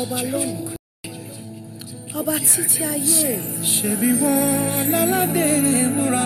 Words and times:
ọba 0.00 0.18
lọ́nà 0.32 0.72
ọba 2.18 2.34
títí 2.48 2.80
ayé. 2.92 3.32
ṣebí 3.72 4.10
wọn 4.20 4.84
láládé 4.92 5.46
múra 5.96 6.24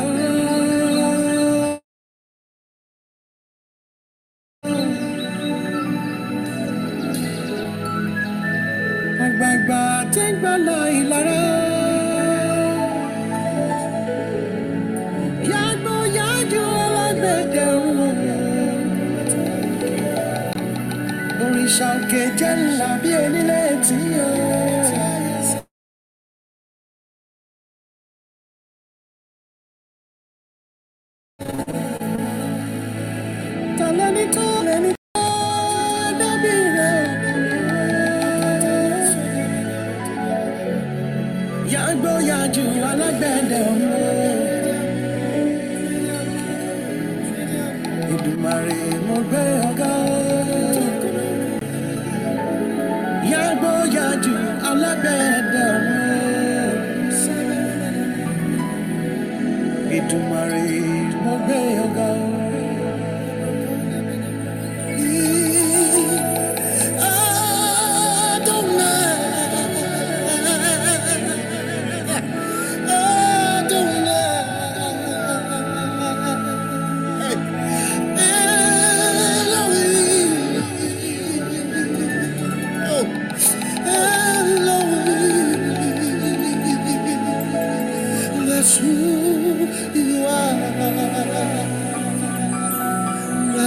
ọgbàgbà 9.24 9.80
tẹ́gbàlá 10.14 10.78
ìlara. 10.98 11.43
Special 21.74 22.06
que 22.06 22.32
ya 22.36 22.54
la 22.54 22.98
viene 22.98 23.40
y 23.40 23.42
le 23.42 23.80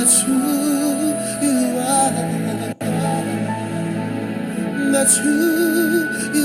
That's 0.08 0.22
who 0.22 0.36
you 1.41 1.80
are. 1.80 2.11
That's 4.94 5.17
who 5.17 6.36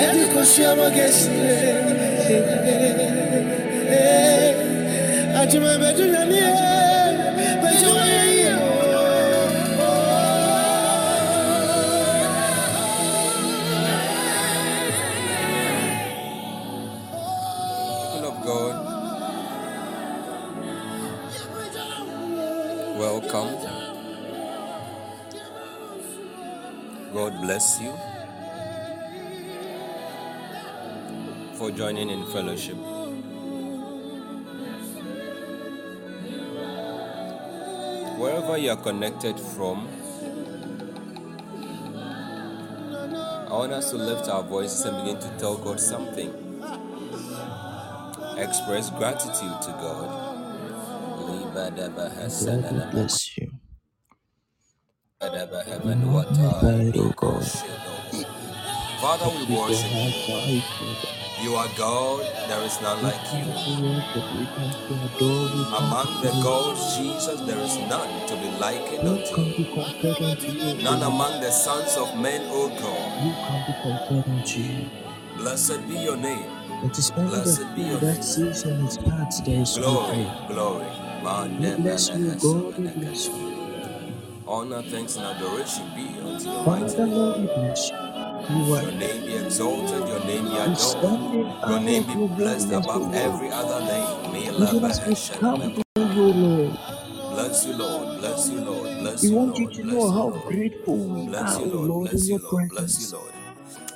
Ecco 0.00 0.44
siamo 0.44 0.88
che 0.90 1.10
si 1.10 1.30
Acima 5.34 5.76
beduna 5.78 6.24
mia 6.24 6.77
fellowship. 32.32 32.76
Wherever 38.18 38.58
you 38.58 38.70
are 38.70 38.76
connected 38.76 39.38
from, 39.38 39.88
I 43.32 43.52
want 43.52 43.72
us 43.72 43.90
to 43.90 43.96
lift 43.96 44.28
our 44.28 44.42
voices 44.42 44.84
and 44.84 44.96
begin 45.04 45.20
to 45.20 45.38
tell 45.38 45.56
God 45.56 45.80
something. 45.80 46.30
Express 48.36 48.90
gratitude 48.90 49.62
to 49.62 49.70
God. 49.80 50.34
God 51.54 52.90
bless 52.92 53.38
you. 53.38 53.50
Father, 59.00 59.28
we 59.28 59.56
worship 59.56 59.92
you. 60.48 61.17
You 61.40 61.54
are 61.54 61.68
God, 61.76 62.20
there 62.48 62.62
is 62.64 62.80
none 62.82 63.02
like 63.02 63.14
you. 63.14 63.44
Thank 63.44 63.68
you, 63.68 63.84
Lord, 63.84 64.02
that 64.14 64.38
we 64.38 64.46
come 64.46 64.70
to 64.72 65.16
adore 65.16 65.48
you. 65.54 65.64
Thank 65.64 65.78
Among 65.78 66.22
the 66.22 66.30
gods, 66.42 66.96
Jesus, 66.96 67.40
there 67.42 67.58
is 67.58 67.76
none 67.88 68.26
to 68.26 68.34
be 68.36 68.50
likened 68.58 69.08
unto 69.08 69.40
you. 69.42 69.56
be 69.56 69.64
compared 69.72 70.22
unto 70.22 70.46
you, 70.48 70.62
O 70.62 70.82
None 70.82 71.02
among 71.04 71.40
the 71.40 71.50
sons 71.52 71.96
of 71.96 72.18
men, 72.18 72.42
O 72.50 72.68
God. 72.68 73.10
Who 73.22 73.30
can 73.32 73.66
be 73.66 73.72
compared 73.82 74.38
unto 74.38 74.60
you? 74.60 74.90
Blessed 75.36 75.88
be 75.88 75.94
your 75.94 76.16
name. 76.16 76.50
It 76.84 76.98
is 76.98 77.10
only 77.12 77.30
Blessed 77.30 77.74
be 77.76 77.82
your 77.82 77.98
that 77.98 78.24
sees 78.24 78.64
in 78.64 78.80
his 78.80 78.96
heart 78.96 79.34
there 79.44 79.62
is 79.62 79.78
Glory, 79.78 80.26
glory. 80.48 80.86
We 81.60 81.82
bless 81.82 82.08
you, 82.10 82.34
God, 82.42 82.78
we 82.78 82.88
bless 82.88 83.28
you. 83.28 83.54
Honor, 84.46 84.82
thanks, 84.82 85.16
and 85.16 85.26
adoration 85.26 85.86
be 85.94 86.18
unto 86.20 86.44
your 86.50 86.66
mighty 86.66 86.96
Lord, 86.98 87.38
name. 87.38 88.07
Bless 88.46 88.50
you. 88.50 88.56
You 88.66 88.74
are 88.74 88.82
Your 88.82 88.92
name 88.92 89.26
be 89.26 89.34
exalted, 89.36 90.08
your 90.08 90.24
name 90.26 90.44
be 90.44 90.58
adored. 90.58 90.76
Your 91.68 91.80
name 91.80 92.02
of 92.02 92.08
be 92.08 92.14
your 92.14 92.28
blessed 92.28 92.68
O 92.72 92.78
above 92.78 93.02
Lord. 93.02 93.14
every 93.16 93.50
other 93.50 93.80
name. 93.86 94.32
May 94.32 94.48
Even 94.48 94.84
as 94.84 95.00
we 95.00 95.14
come 95.40 95.60
beheshenemeko. 95.60 95.82
before 95.96 96.14
you, 96.14 96.32
Lord, 96.34 96.78
Bless 97.34 97.66
you, 97.66 97.74
Lord. 97.74 98.18
Bless 98.20 98.50
you, 98.50 98.60
Lord. 98.60 99.00
Bless 99.00 99.22
we 99.24 99.30
you, 99.30 99.36
want 99.36 99.58
you 99.58 99.64
Lord. 99.66 99.74
to 99.74 99.84
know 99.84 99.90
Bless 100.00 100.04
you, 100.04 100.12
how 100.12 100.28
Lord. 100.30 100.54
grateful 100.54 100.96
we 100.96 101.26
Bless 101.28 101.56
are, 101.56 101.60
you, 101.60 101.66
Lord. 101.72 101.88
Lord, 101.88 102.06
in 102.08 102.10
Bless 102.12 102.28
your 102.28 102.38
you, 102.38 102.44
Lord. 102.44 102.70
Bless 102.70 103.12
you. 103.12 103.18
Lord. 103.18 103.32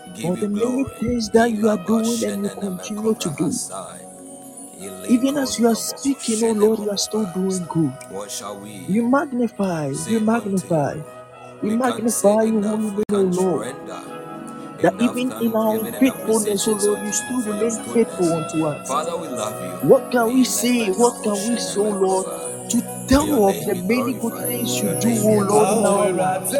For 0.07 0.15
Give 0.17 0.25
you 0.37 0.37
the 0.43 0.49
many 0.49 0.85
glory. 0.85 1.01
things 1.01 1.31
that 1.31 1.51
you 1.53 1.69
are 1.69 1.79
doing 1.87 2.25
and 2.25 2.45
you 2.45 2.51
continue 2.51 3.15
to 3.15 3.31
do. 3.31 3.45
hasai. 3.45 4.01
Even 5.09 5.39
as 5.39 5.59
you 5.59 5.69
are 5.69 5.75
speaking, 5.77 6.45
O 6.45 6.53
Lord, 6.53 6.81
you 6.81 6.91
are 6.91 6.99
still 6.99 7.27
doing 7.35 7.65
good. 7.69 7.93
What 8.11 8.31
shall 8.31 8.59
we 8.61 8.87
We 8.89 9.01
magnify, 9.03 9.89
we 9.89 9.95
say 9.95 10.17
unto 10.17 10.25
magnify, 10.27 10.95
you? 10.95 11.05
we 11.63 11.71
We 11.71 11.79
can't 11.79 12.11
say 12.11 12.31
magnify 12.31 12.43
your 12.43 12.63
holy 12.63 12.67
enough. 12.67 12.81
We 12.97 13.05
name, 13.11 13.17
O 13.17 13.25
can't 13.25 13.37
Lord. 13.37 13.67
That 14.83 14.95
even 15.01 15.33
in 15.41 15.57
our 15.57 15.85
faithfulness, 16.01 16.69
O 16.69 16.73
Lord, 16.73 17.01
you 17.07 17.13
still 17.13 17.43
remain 17.43 17.71
faithful 17.95 18.33
unto 18.35 18.67
us. 18.67 18.89
Father, 18.89 19.17
we 19.19 19.29
love 19.29 19.63
you. 19.85 19.89
What 19.89 20.13
can 20.13 20.27
we 20.35 20.45
say? 20.45 20.91
What 20.93 21.23
can 21.25 21.35
we 21.35 21.57
say, 21.59 21.81
O 21.81 21.91
Lord, 21.91 22.27
to 22.71 22.83
tell 23.09 23.49
of 23.51 23.57
the 23.67 23.75
many 23.77 24.15
good 24.15 24.35
things 24.47 24.83
you 24.83 24.95
do, 25.01 25.11
O 25.29 25.39
Lord, 25.49 25.71
in 25.71 25.87
our 25.87 26.13
lives? 26.13 26.55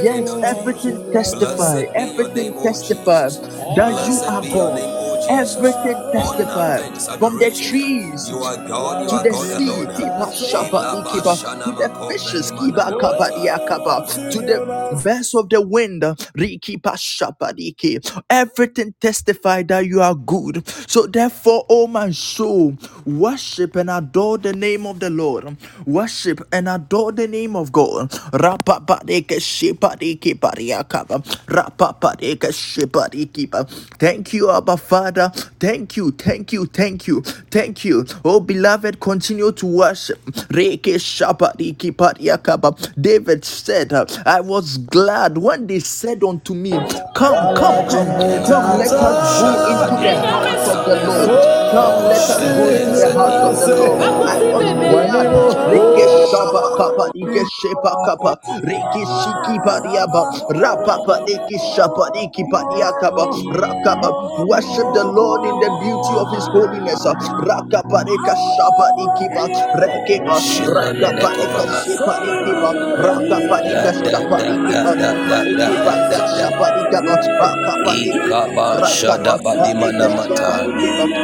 Yes, 0.04 0.30
everything 0.44 1.00
testify, 1.12 1.84
Blessed 1.84 1.84
be 1.84 1.88
your 1.88 1.96
everything 1.96 2.54
testify 2.64 3.30
that 3.76 4.08
you 4.08 4.16
are 4.28 4.42
God. 4.44 4.97
Name, 5.30 5.56
O 5.58 5.64
Jesus. 5.74 5.94
Everything 6.14 6.46
thanks, 6.56 7.08
from 7.18 7.38
the 7.40 7.52
trees 7.52 8.30
You 8.30 8.38
are 8.44 8.58
God, 8.68 9.04
you 9.04 9.10
to 9.10 9.16
the 9.24 9.34
sea. 9.34 9.68
Kiba 9.96 10.28
Ila 10.28 10.28
Shabari 10.34 11.04
Kiba, 11.08 11.36
to 11.66 11.72
the 11.74 11.90
fishes, 12.10 12.52
Kiba 12.52 12.92
Kabadia 13.00 13.60
manamakofa. 13.68 14.32
To 14.32 14.40
the 14.40 15.02
birds 15.04 15.36
of 15.36 15.50
the 15.50 15.62
wind, 15.62 16.04
Riki 16.36 16.78
Pashabadiki. 16.78 18.22
Everything 18.30 18.94
testify 19.02 19.64
that 19.64 19.86
you 19.88 20.02
are 20.02 20.16
good. 20.16 20.68
So 20.90 21.08
therefore, 21.08 21.66
oh 21.70 21.88
my 21.88 22.12
soul, 22.12 22.78
worship 23.06 23.76
and 23.76 23.90
adore 23.90 24.38
the 24.38 24.54
name 24.54 24.86
of 24.88 25.00
the 25.00 25.10
Lord. 25.10 25.58
Worship 25.86 26.42
and 26.54 26.70
adore 26.70 27.12
the 27.14 27.28
name 27.28 27.56
of 27.56 27.72
God. 27.72 28.10
Rapapadeke 28.34 29.40
Shipadiki 29.42 30.40
Pariakaba. 30.40 31.24
Rapapadeke 31.48 32.52
Shipadiki. 32.54 33.50
Thank 34.00 34.34
you, 34.34 34.52
Abba 34.52 34.78
Father. 34.78 35.17
Thank 35.60 35.98
you, 35.98 36.12
thank 36.12 36.54
you, 36.54 36.66
thank 36.68 37.08
you, 37.08 37.22
thank 37.52 37.86
you. 37.86 38.06
Oh 38.26 38.40
beloved, 38.42 39.00
continue 39.00 39.52
to 39.54 39.66
worship. 39.68 40.20
Pariakaba. 41.98 42.76
David 43.02 43.46
said, 43.46 43.94
I 44.26 44.42
was 44.42 44.78
glad 44.78 45.38
when 45.38 45.68
they 45.68 45.80
said 45.80 46.24
unto 46.24 46.54
me, 46.56 46.72
Come, 47.16 47.56
come, 47.56 47.88
come, 47.90 48.08
come, 48.46 48.80
let 48.80 48.92
us 48.92 49.42
go 49.42 49.48
into 49.70 50.04
the 50.04 50.28
house 50.28 50.70
of 50.70 50.86
the 50.86 50.96
Lord. 51.08 51.30
Come, 51.72 52.04
let 52.10 52.18
us 52.18 52.40
go 52.40 52.66
into 52.70 52.98
the 53.00 53.14
house 53.16 53.62
of 53.64 53.70
the 53.70 53.76
Lord. 53.76 54.02
I 54.02 54.44
was 54.54 54.66
glad. 54.90 55.28
Reke 55.72 56.06
shaba 56.30 56.64
kapa 56.78 57.06
dike 57.14 57.44
shepa 57.48 57.92
kapa 58.06 58.40
reke 58.64 59.04
shiki 59.06 59.56
padiaba 59.66 60.22
rapapa 60.62 61.26
deke 61.28 61.58
shapa 61.76 62.12
deke 62.16 62.44
padiakaba 62.52 63.26
rakaba. 63.60 64.10
Worship 64.48 64.88
the 64.94 65.04
Lord 65.12 65.42
in 65.46 65.56
the 65.64 65.72
beauty 65.84 66.14
of 66.20 66.28
His 66.36 66.48
holiness. 66.52 67.02
Rakapa 67.48 68.00
deka 68.08 68.34
shapa 68.36 68.88
dikiba 68.98 69.44
rekepa 69.80 70.38
rakapa 70.76 71.30
deka 71.38 71.64
shepa 71.84 72.16
dikiba 72.24 72.70
rakapa 73.02 73.58
deka 73.66 73.92
shapa 74.06 74.38
dikiba 74.48 74.92
rekepa 75.30 75.94
deka 76.00 76.20
shapa 76.38 76.68
dikaba 76.78 77.16
akapa 77.48 77.94
deke 78.04 78.36
Ikaba 78.36 78.82
rakapa 78.82 79.32
shadabadimana 79.42 80.10
adeke 80.10 80.10
shepa 80.26 80.60
mata. 80.60 80.68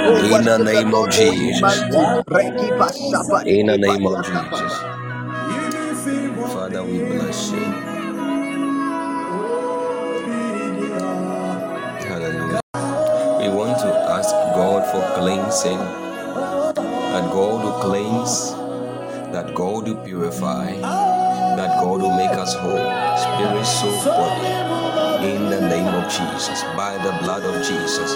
Oh, 0.07 0.21
In 0.21 0.45
the 0.45 0.59
worship 0.59 0.69
the 0.71 0.73
name 0.73 0.93
of 0.95 1.09
oh 1.19 1.33
Jesus. 1.35 1.41
humanity. 1.41 2.05
Rekipa 2.27 2.89
shapa 2.93 3.39
In 3.45 3.67
the 3.67 3.77
name 3.79 4.07
of 4.07 4.21
yakapa. 4.23 4.59
Jesus. 4.61 4.85
Cleansing, 15.53 15.77
that 17.13 17.31
God 17.31 17.63
will 17.63 17.79
cleanse, 17.81 18.51
that 19.31 19.53
God 19.53 19.87
will 19.87 20.03
purify, 20.03 20.71
that 20.81 21.81
God 21.81 22.01
will 22.01 22.17
make 22.17 22.31
us 22.31 22.55
whole, 22.55 22.71
spirit, 23.17 23.65
soul, 23.65 24.03
body. 24.05 25.27
In 25.27 25.49
the 25.49 25.61
name 25.61 25.87
of 25.87 26.09
Jesus, 26.11 26.63
by 26.75 26.97
the 27.03 27.11
blood 27.23 27.43
of 27.43 27.63
Jesus, 27.63 28.15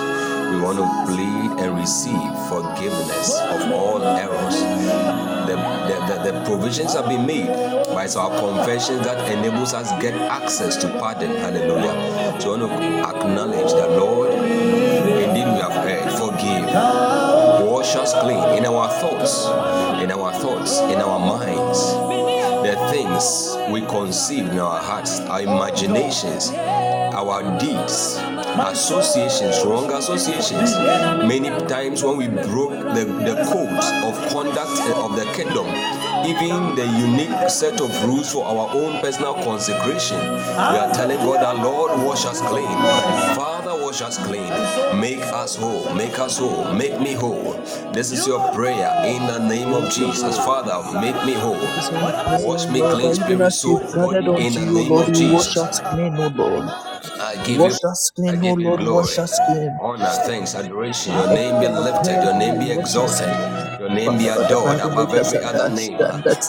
we 0.51 0.61
want 0.61 0.79
to 0.79 1.13
plead 1.13 1.63
and 1.63 1.77
receive 1.77 2.31
forgiveness 2.49 3.39
of 3.39 3.71
all 3.71 4.01
errors. 4.01 4.59
The, 5.47 5.55
the, 5.55 6.05
the, 6.07 6.31
the 6.31 6.45
provisions 6.45 6.93
have 6.93 7.07
been 7.07 7.25
made 7.25 7.47
by 7.93 8.05
it's 8.05 8.15
our 8.15 8.29
confession 8.39 8.97
that 9.03 9.31
enables 9.31 9.73
us 9.73 9.89
get 10.01 10.13
access 10.13 10.75
to 10.77 10.89
pardon. 10.99 11.35
Hallelujah. 11.35 12.41
So 12.41 12.57
want 12.57 12.63
to 12.63 12.77
acknowledge 13.07 13.73
that 13.73 13.91
Lord, 13.91 14.31
Wash 17.65 17.95
us 17.95 18.13
clean 18.13 18.57
in 18.57 18.65
our 18.65 18.89
thoughts, 18.89 19.45
in 20.03 20.11
our 20.11 20.31
thoughts, 20.33 20.79
in 20.79 20.99
our 20.99 21.19
minds. 21.19 21.79
The 22.67 22.75
things 22.91 23.55
we 23.71 23.81
conceive 23.81 24.47
in 24.49 24.59
our 24.59 24.79
hearts, 24.79 25.19
our 25.21 25.41
imaginations, 25.41 26.51
our 27.17 27.41
deeds, 27.59 28.17
associations, 28.59 29.63
wrong 29.65 29.91
associations. 29.91 30.71
Many 31.27 31.49
times 31.67 32.03
when 32.03 32.17
we 32.17 32.27
broke 32.27 32.71
the, 32.93 33.05
the 33.05 33.35
codes 33.49 33.87
of 34.05 34.13
conduct 34.31 34.71
eh, 34.81 34.93
of 35.01 35.15
the 35.15 35.25
kingdom, 35.33 35.65
even 36.25 36.75
the 36.75 36.85
unique 36.85 37.49
set 37.49 37.79
of 37.81 37.89
rules 38.05 38.31
for 38.31 38.45
our 38.45 38.69
own 38.75 38.99
personal 39.01 39.33
consecration, 39.35 40.19
we 40.19 40.77
are 40.77 40.91
telling 40.93 41.17
God 41.17 41.41
that 41.41 41.63
Lord, 41.63 41.91
wash 42.05 42.25
us 42.25 42.41
clean. 42.41 42.67
Father, 43.35 43.56
wash 43.87 44.01
us 44.01 44.17
clean. 44.27 44.49
Make 44.99 45.21
us 45.21 45.55
whole. 45.55 45.93
Make 45.95 46.19
us 46.19 46.37
whole. 46.37 46.73
Make 46.73 46.99
me 46.99 47.13
whole. 47.13 47.53
This 47.93 48.11
is 48.11 48.27
your 48.27 48.41
prayer 48.51 48.91
in 49.05 49.25
the 49.27 49.39
name 49.47 49.73
of 49.73 49.89
Jesus. 49.89 50.37
Father, 50.39 50.75
make 50.99 51.15
me 51.25 51.33
whole. 51.35 51.55
This 51.55 51.85
is 51.87 51.91
our 51.93 52.11
prayer, 52.25 52.45
Wash 52.45 52.67
me 52.67 52.81
clean, 52.81 53.15
spirit, 53.15 53.53
soul, 53.53 53.79
body 54.01 54.27
in 54.45 54.53
the 54.55 54.65
name 54.65 54.91
Lord, 54.91 55.07
of 55.07 55.13
wash 55.31 55.55
Jesus. 55.55 55.57
us 55.57 55.79
clean, 55.89 56.17
Lord. 56.35 56.69
I 57.21 57.35
give 57.45 57.61
you 57.61 57.63
Wash 57.63 57.83
us 57.83 58.11
clean, 58.15 58.43
O 58.43 58.53
give 58.53 58.59
you 58.59 58.71
Lord, 58.71 58.81
wash 58.83 59.17
glory, 59.17 59.19
us 59.19 59.39
clean. 59.39 59.81
honor, 59.81 60.05
thanks, 60.27 60.55
adoration. 60.55 61.13
Your 61.13 61.27
name 61.29 61.59
be 61.61 61.67
lifted, 61.69 62.23
your 62.23 62.33
name 62.37 62.59
be 62.59 62.71
exalted. 62.71 63.66
Your 63.79 63.89
name 63.89 64.17
be 64.17 64.27
Father, 64.27 64.41
Lord, 64.41 64.49
the 64.49 64.55
adored 64.55 64.79
above 64.91 65.13
every 65.15 65.43
other 65.43 65.69
name. 65.75 65.93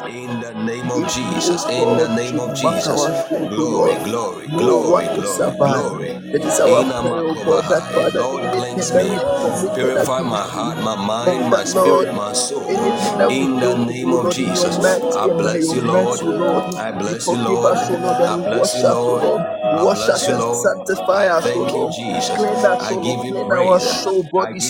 In 0.08 0.40
the 0.40 0.54
name 0.54 0.90
of 0.90 1.04
if 1.04 1.16
you, 1.18 1.28
O 1.32 1.34
Jesus, 1.34 1.64
in 1.70 1.96
the 1.98 2.08
name 2.16 2.40
of 2.40 2.54
Jesus. 2.54 2.88
our 2.88 3.14
sins, 3.28 3.52
O 3.52 3.56
Glory, 3.56 3.94
glory, 4.04 4.46
glory, 4.48 5.08
glory, 5.16 5.56
glory. 5.58 6.08
It 6.34 6.44
is 6.44 6.60
our 6.60 6.82
In 6.82 6.88
prayer, 6.90 7.20
O 7.20 7.34
God, 7.34 7.64
that 7.70 7.82
Father, 7.94 8.20
Lord, 8.20 8.52
cleanse 8.54 8.92
me. 8.94 9.74
Purify 9.74 10.22
my 10.22 10.42
heart, 10.42 10.78
my 10.78 10.96
mind, 10.96 11.50
my 11.50 11.64
spirit, 11.64 12.14
my 12.14 12.32
soul. 12.32 12.62
anything 12.68 13.18
that 13.18 13.28
we 13.30 13.36
In 13.44 13.60
the 13.60 13.74
name 13.86 14.12
of 14.12 14.24
Lord, 14.24 14.38
in 14.38 14.44
your 14.44 14.54
Jesus. 14.56 14.78
I 15.16 15.28
bless 15.28 15.74
you, 15.74 15.82
Lord. 15.82 16.18
mercy, 16.18 16.24
O 16.24 16.30
Lord, 16.30 16.74
I 16.76 16.92
bless 16.92 17.26
you, 17.26 17.36
forgive 17.36 17.44
Lord. 17.44 17.76
us, 17.78 17.90
O 17.90 17.94
Lord, 17.94 18.16
I 18.22 18.36
bless 18.48 18.74
you, 18.76 18.82
Lord. 18.88 19.57
Wash 19.70 20.08
us 20.08 20.28
and 20.28 20.42
sanctify 20.44 21.28
us, 21.28 21.54
O 21.56 21.62
Lord. 21.64 21.94
Cleanse 22.34 22.64
us, 22.64 22.90
O 22.90 22.98
Lord. 22.98 23.28
Clean 23.34 23.68
our 23.68 23.80
soul, 23.80 24.24
body, 24.24 24.60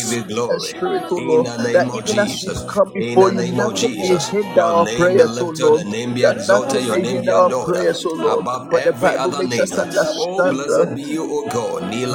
and 0.48 0.62
spirit, 0.62 1.04
O 1.12 1.16
Lord. 1.18 1.48
That 1.72 1.88
even 1.94 2.18
as 2.18 2.42
we 2.46 2.56
come 2.68 2.92
before 2.94 3.30
you, 3.30 3.46
nothing 3.46 3.98
may 4.00 4.16
hinder 4.30 4.62
our 4.62 4.86
prayers, 4.86 5.40
O 5.40 5.48
Lord. 5.48 5.82
That 6.22 6.38
nothing 6.48 6.88
may 6.90 7.04
hinder 7.04 7.32
our 7.34 7.52
prayers, 7.52 8.04
O 8.06 8.10
Lord. 8.12 8.46
But 8.70 8.84
the 8.84 8.92
Bible 8.94 9.32
makes 9.32 9.78
us 9.78 9.98
understand 10.38 10.96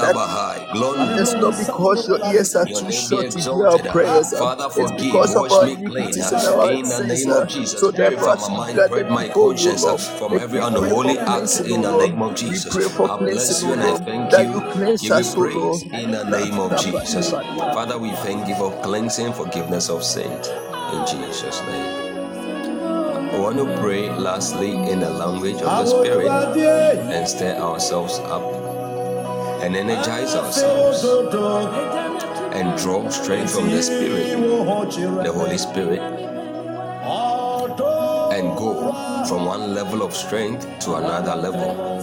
that 0.01 0.17
it's 1.15 1.35
not 1.37 1.57
because 1.57 2.07
your 2.07 2.19
ears 2.25 2.55
are 2.55 2.67
too 2.67 2.91
short 2.91 3.29
to 3.31 3.41
hear 3.41 3.67
our 3.67 3.79
prayers. 3.79 4.33
Uh, 4.33 4.47
it's 4.75 4.91
because 4.93 5.35
of 5.35 5.51
our 5.51 5.67
iniquities 5.67 6.31
and 6.31 6.45
our 6.45 6.67
sins. 6.85 7.35
So 7.65 7.91
therefore, 7.91 8.37
that 8.75 8.93
the 8.95 9.05
people, 9.05 9.53
O 9.57 9.71
Lord, 9.73 10.01
from 10.01 10.37
every 10.37 10.59
unholy 10.61 11.19
act 11.19 11.61
in 11.65 11.81
the 11.81 11.93
name 11.93 12.21
of 12.21 12.31
uh, 12.31 12.35
Jesus 12.35 12.72
pray 12.73 12.89
for 12.89 13.11
I 13.11 13.17
bless 13.17 13.63
you 13.63 13.73
and 13.73 13.81
I 13.83 13.97
thank 13.97 14.31
you. 14.31 14.37
Give 14.99 15.25
you 15.25 15.33
praise 15.33 15.83
in 15.83 16.11
the 16.11 16.23
name 16.25 16.59
of 16.59 16.79
Jesus. 16.79 17.31
Father, 17.31 17.97
we 17.99 18.11
thank 18.25 18.47
you 18.47 18.55
for 18.55 18.71
cleansing, 18.81 19.33
forgiveness 19.33 19.89
of 19.89 20.03
sins. 20.03 20.47
In 20.47 21.05
Jesus' 21.07 21.61
name. 21.61 22.13
I 23.33 23.39
want 23.39 23.57
to 23.57 23.77
pray 23.79 24.09
lastly 24.15 24.71
in 24.71 24.99
the 24.99 25.09
language 25.09 25.55
of 25.55 25.61
the 25.61 25.85
Spirit 25.85 26.27
and 26.29 27.27
stir 27.27 27.55
ourselves 27.57 28.19
up 28.19 28.43
and 29.63 29.75
energize 29.75 30.35
ourselves 30.35 31.03
and 32.53 32.77
draw 32.77 33.09
strength 33.09 33.55
from 33.55 33.69
the 33.69 33.81
Spirit, 33.81 34.37
the 35.23 35.31
Holy 35.33 35.57
Spirit, 35.57 36.01
from 39.27 39.45
one 39.45 39.73
level 39.73 40.01
of 40.01 40.13
strength 40.15 40.67
to 40.79 40.95
another 40.95 41.35
level. 41.35 42.01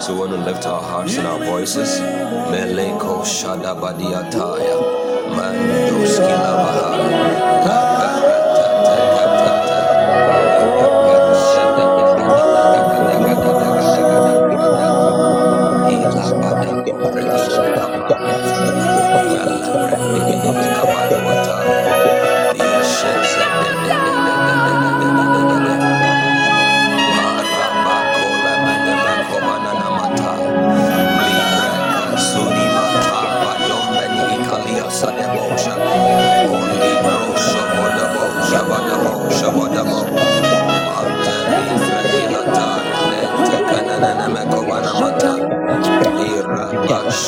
So 0.00 0.20
when 0.20 0.30
we 0.32 0.36
lift 0.38 0.66
our 0.66 0.82
hearts 0.82 1.16
and 1.16 1.26
our 1.26 1.38
voices. 1.44 2.00
Meleko 2.50 3.22
Shadabadiataya. 3.24 4.76
Mandoski 5.36 6.32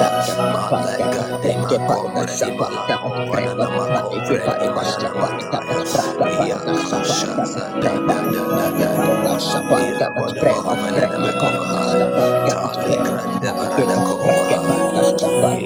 up, 0.00 0.13
Pata 1.86 2.26
Sapata, 2.28 2.96
Reba 3.34 3.66
Pati 3.66 4.16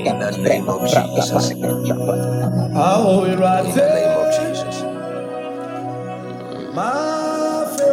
in 0.09 0.19
the 0.19 0.31
name 0.39 0.69
of 0.69 0.81
Jesus. 0.89 1.53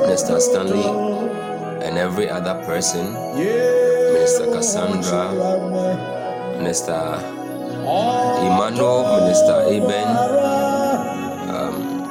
Mr. 0.05 0.39
Stanley 0.39 0.86
and 1.84 1.98
every 1.98 2.29
other 2.29 2.55
person, 2.65 3.05
Mr. 3.36 4.53
Cassandra, 4.53 5.34
Mr. 6.62 7.35
Emmanuel, 7.86 9.22
Minister 9.22 9.62
Eben, 9.70 10.10
um, 11.54 12.08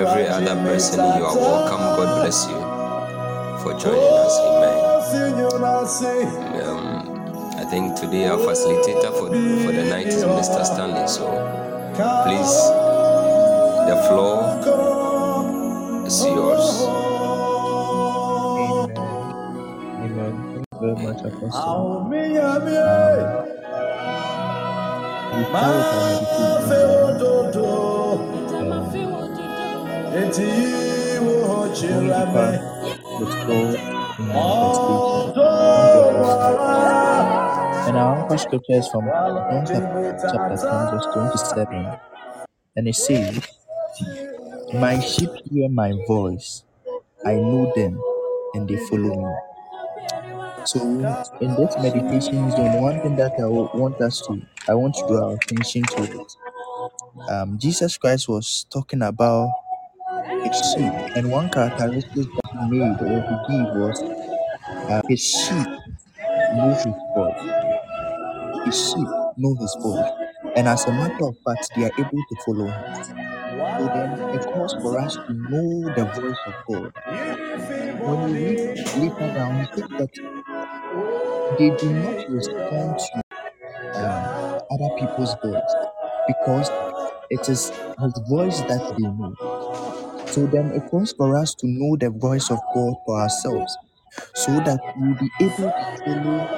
every 0.00 0.26
other 0.28 0.56
person, 0.64 1.00
you 1.18 1.24
are 1.26 1.36
welcome. 1.36 1.80
God 1.96 2.22
bless 2.22 2.48
you 2.48 2.56
for 3.62 3.78
joining 3.78 4.00
us. 4.00 4.38
Amen. 4.40 5.04
Um, 6.64 7.52
I 7.58 7.64
think 7.70 7.96
today 7.96 8.26
our 8.28 8.38
facilitator 8.38 9.12
for, 9.12 9.28
for 9.28 9.72
the 9.72 9.84
night 9.90 10.06
is 10.06 10.24
Mr. 10.24 10.64
Stanley. 10.64 11.06
So 11.06 11.26
please, 12.24 12.56
the 13.88 13.96
floor 14.08 14.76
is 16.06 16.24
yours. 16.24 16.88
Amen. 18.80 18.96
Amen. 20.00 20.32
Thank 20.54 20.66
you 20.72 20.78
very 20.80 21.06
much, 21.06 21.20
Apostle. 21.24 21.56
Um, 21.56 22.10
And 37.86 37.96
our 37.98 38.16
anchor 38.22 38.38
scripture 38.38 38.72
is 38.80 38.88
from 38.88 39.04
John 39.04 39.66
chapter 39.66 40.56
10, 40.56 40.90
verse 40.90 41.06
27. 41.12 41.98
And 42.76 42.88
it 42.88 42.94
says, 42.94 43.38
My 44.72 44.98
sheep 45.00 45.30
hear 45.50 45.68
my 45.68 45.92
voice, 46.08 46.64
I 47.26 47.34
know 47.34 47.72
them, 47.76 48.00
and 48.54 48.66
they 48.66 48.78
follow 48.88 49.14
me. 49.20 49.34
So, 50.64 50.80
in 51.40 51.54
this 51.56 51.76
meditation 51.76 52.50
zone, 52.52 52.80
one 52.80 53.00
thing 53.02 53.16
that 53.16 53.34
I 53.38 53.46
want 53.46 54.00
us 54.00 54.22
to, 54.26 54.40
I 54.68 54.74
want 54.74 54.94
to 54.96 55.06
draw 55.06 55.30
our 55.30 55.36
attention 55.36 55.88
to 55.96 56.02
it. 56.04 56.36
Um, 57.28 57.58
Jesus 57.58 57.98
Christ 57.98 58.28
was 58.28 58.66
talking 58.70 59.02
about 59.02 59.56
his 60.42 60.56
sheep, 60.74 60.94
and 61.16 61.30
one 61.30 61.50
characteristic 61.50 62.34
that 62.34 62.50
he 62.52 62.60
made 62.62 63.00
or 63.02 63.22
he 63.22 63.36
gave 63.48 63.68
was 63.74 64.04
uh, 64.88 65.02
his 65.08 65.22
sheep 65.22 65.68
know 66.50 66.74
his 66.84 66.96
voice. 67.14 67.54
His 68.64 68.90
sheep 68.90 69.08
know 69.38 69.56
his 69.58 69.74
voice, 69.80 70.10
and 70.54 70.68
as 70.68 70.86
a 70.86 70.92
matter 70.92 71.24
of 71.24 71.36
fact, 71.42 71.70
they 71.74 71.84
are 71.84 71.92
able 71.96 72.22
to 72.24 72.36
follow 72.44 72.72
him. 72.72 72.84
So 73.76 73.88
then, 73.94 74.20
it 74.32 74.46
calls 74.52 74.74
for 74.82 74.98
us 74.98 75.18
to 75.26 75.34
know 75.34 75.90
the 75.94 76.06
voice 76.06 76.40
of 76.46 76.54
God. 76.68 76.92
When 78.04 78.22
we 78.22 78.32
read 78.34 78.60
later 78.94 79.28
down, 79.28 79.58
he 79.58 79.66
says 79.66 79.90
that 79.98 80.10
they 81.58 81.70
do 81.70 81.92
not 81.92 82.18
respond 82.28 82.98
to 82.98 83.22
um, 83.94 84.35
other 84.70 84.90
people's 84.98 85.36
voice 85.44 85.76
because 86.26 86.70
it 87.30 87.48
is 87.48 87.72
his 88.00 88.14
voice 88.28 88.62
that 88.64 88.82
they 88.96 89.04
know. 89.08 89.36
So 90.26 90.46
then 90.46 90.72
it 90.72 90.86
calls 90.90 91.12
for 91.12 91.36
us 91.38 91.54
to 91.56 91.66
know 91.68 91.96
the 91.98 92.10
voice 92.10 92.50
of 92.50 92.60
God 92.74 92.94
for 93.06 93.20
ourselves 93.22 93.78
so 94.34 94.60
that 94.60 94.80
we'll 94.94 95.16
be 95.16 95.32
able 95.40 95.72
to 95.72 95.86
follow 96.04 96.50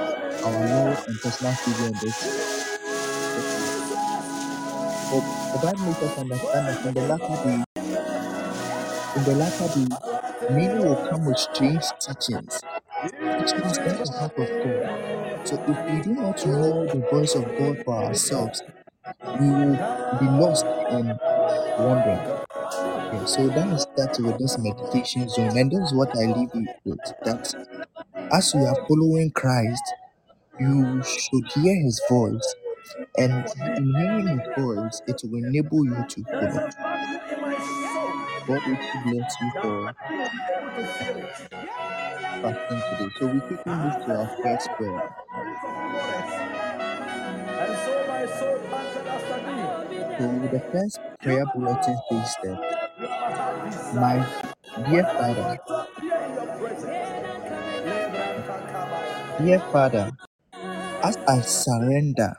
our 0.44 0.60
Lord 0.60 0.98
and 1.06 1.20
personal 1.22 1.56
Savior 1.56 1.88
in 1.88 1.98
this. 2.00 2.28
For 5.10 5.22
the 5.52 5.58
Bible 5.58 5.84
makes 5.86 6.02
us 6.02 6.18
understand 6.18 6.68
that 6.68 6.78
in 6.84 6.94
the 6.94 7.02
latter 7.02 7.38
day, 7.42 7.64
in 9.14 9.24
the 9.24 9.34
latter 9.34 9.68
day, 9.68 9.98
many 10.48 10.80
will 10.80 10.98
come 11.10 11.24
with 11.24 11.38
strange 11.38 11.92
teachings, 12.00 12.64
teachings 13.38 13.80
that 13.84 14.00
are 14.00 14.12
not 14.16 14.32
of 14.38 14.50
God. 14.62 14.90
So 15.48 15.56
if 15.66 15.78
we 15.90 16.00
do 16.02 16.14
not 16.20 16.44
know 16.46 16.86
the 16.86 17.06
voice 17.10 17.34
of 17.34 17.44
God 17.58 17.78
for 17.84 17.94
ourselves, 18.04 18.62
we 19.40 19.48
will 19.50 19.76
be 20.20 20.26
lost 20.26 20.66
and 20.90 21.18
wandering. 21.78 22.26
Yeah, 23.12 23.24
so 23.26 23.48
that 23.50 23.68
is 23.72 23.86
that 23.96 24.16
with 24.20 24.38
this 24.38 24.58
meditation 24.58 25.28
zone, 25.28 25.56
and 25.56 25.70
this 25.70 25.80
is 25.80 25.94
what 25.94 26.10
I 26.16 26.26
leave 26.26 26.50
you 26.54 26.68
with 26.84 27.00
that 27.24 27.54
as 28.32 28.54
you 28.54 28.66
are 28.66 28.76
following 28.88 29.32
Christ, 29.32 29.84
you 30.60 31.02
should 31.04 31.46
hear 31.54 31.76
his 31.84 32.02
voice, 32.08 32.56
and 33.18 33.46
in 33.76 33.94
hearing 33.96 34.28
his 34.28 34.48
voice, 34.58 35.02
it 35.06 35.20
will 35.24 35.38
enable 35.38 35.84
you 35.86 36.04
to 36.08 36.24
follow. 36.40 36.62
God 38.46 38.62
will 38.66 38.78
bless 39.04 39.34
you 39.40 39.52
for 39.62 39.94
fasting 42.42 42.84
today. 42.90 43.10
So 43.18 43.26
we 43.26 43.40
quickly 43.40 43.74
move 43.74 43.96
to 44.06 44.12
our 44.12 44.30
first 44.42 44.68
prayer. 44.76 45.02
The 50.18 50.62
first 50.72 51.00
prayer 51.22 51.46
bulletin 51.46 52.02
says 52.10 52.36
that 52.42 52.60
my 53.90 54.26
dear 54.84 55.06
Father, 55.16 55.58
dear 59.38 59.60
Father, 59.72 60.12
as 61.02 61.16
I 61.28 61.40
surrender 61.42 62.34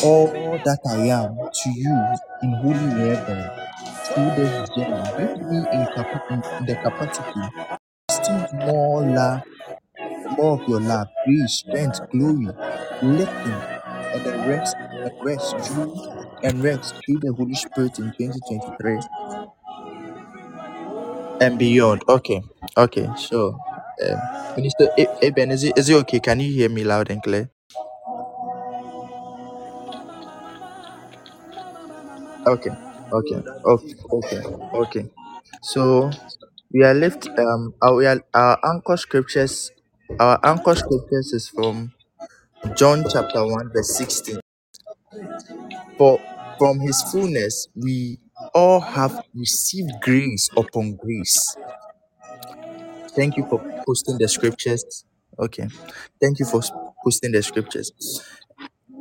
all 0.00 0.60
that 0.64 0.80
I 0.90 0.98
am 1.08 1.48
to 1.64 1.70
you 1.70 2.18
in 2.42 2.54
holy 2.54 2.90
reverence 2.90 3.52
through 4.14 4.32
this 4.32 4.60
journey, 4.76 5.12
give 5.16 5.30
me 5.38 5.68
in, 5.72 5.88
the 6.58 6.76
capacity 6.76 7.52
to 7.54 7.66
receive 8.10 8.46
more 8.52 9.04
love, 9.04 9.42
more 10.28 10.54
of 10.54 10.62
your 10.66 10.80
love, 10.80 11.08
grace, 11.24 11.64
strength, 11.66 12.00
glory, 12.12 12.56
lifting, 13.00 13.64
and 14.12 14.24
the 14.24 14.34
rest 14.36 14.76
rest 15.22 15.56
through 15.66 16.00
and 16.42 16.62
rest 16.62 16.94
through 17.04 17.20
the 17.20 17.32
Holy 17.34 17.54
Spirit 17.54 17.98
in 17.98 18.12
2023 18.12 19.00
and 21.40 21.58
beyond. 21.58 22.02
Okay, 22.08 22.42
okay, 22.76 23.06
sure. 23.16 23.58
Um, 24.08 24.30
Minister 24.56 24.88
A- 24.98 25.08
is 25.52 25.64
it 25.64 25.78
is 25.78 25.88
it 25.88 25.96
okay? 26.02 26.20
Can 26.20 26.40
you 26.40 26.52
hear 26.52 26.68
me 26.68 26.84
loud 26.84 27.10
and 27.10 27.22
clear? 27.22 27.50
Okay, 32.46 32.70
okay, 33.18 33.40
okay, 33.64 33.94
okay, 34.12 34.40
okay. 34.82 35.04
So 35.62 36.10
we 36.72 36.84
are 36.84 36.94
left. 36.94 37.28
Um, 37.38 37.74
our 37.82 38.02
our 38.34 38.58
anchor 38.64 38.96
scriptures. 38.96 39.72
Our 40.20 40.38
anchor 40.44 40.74
scriptures 40.76 41.32
is 41.32 41.48
from 41.48 41.92
John 42.78 43.04
chapter 43.12 43.46
one 43.46 43.70
verse 43.74 43.96
sixteen. 43.98 44.39
For 45.98 46.20
from 46.58 46.80
His 46.80 47.02
fullness 47.12 47.68
we 47.74 48.18
all 48.54 48.80
have 48.80 49.22
received 49.34 49.92
grace 50.02 50.48
upon 50.56 50.96
grace. 50.96 51.56
Thank 53.10 53.36
you 53.36 53.46
for 53.46 53.58
posting 53.86 54.18
the 54.18 54.28
scriptures. 54.28 55.04
Okay, 55.38 55.68
thank 56.20 56.38
you 56.38 56.46
for 56.46 56.60
posting 57.04 57.32
the 57.32 57.42
scriptures. 57.42 57.92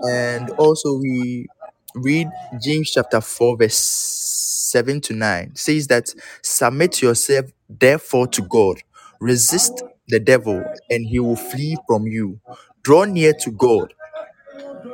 And 0.08 0.50
also 0.51 0.98
we 0.98 1.48
read 1.96 2.28
James 2.62 2.92
chapter 2.92 3.22
4 3.22 3.58
verse 3.58 3.78
7 3.78 5.01
to 5.01 5.13
9 5.13 5.56
says 5.56 5.88
that 5.88 6.13
submit 6.44 7.01
yourself 7.01 7.48
therefore 7.70 8.28
to 8.28 8.42
God 8.44 8.78
resist 9.20 9.84
the 10.08 10.20
devil 10.20 10.63
and 10.89 11.08
he 11.08 11.20
will 11.20 11.36
flee 11.36 11.78
from 11.88 12.08
you 12.08 12.39
draw 12.84 13.06
near 13.06 13.34
to 13.34 13.51
God 13.51 13.94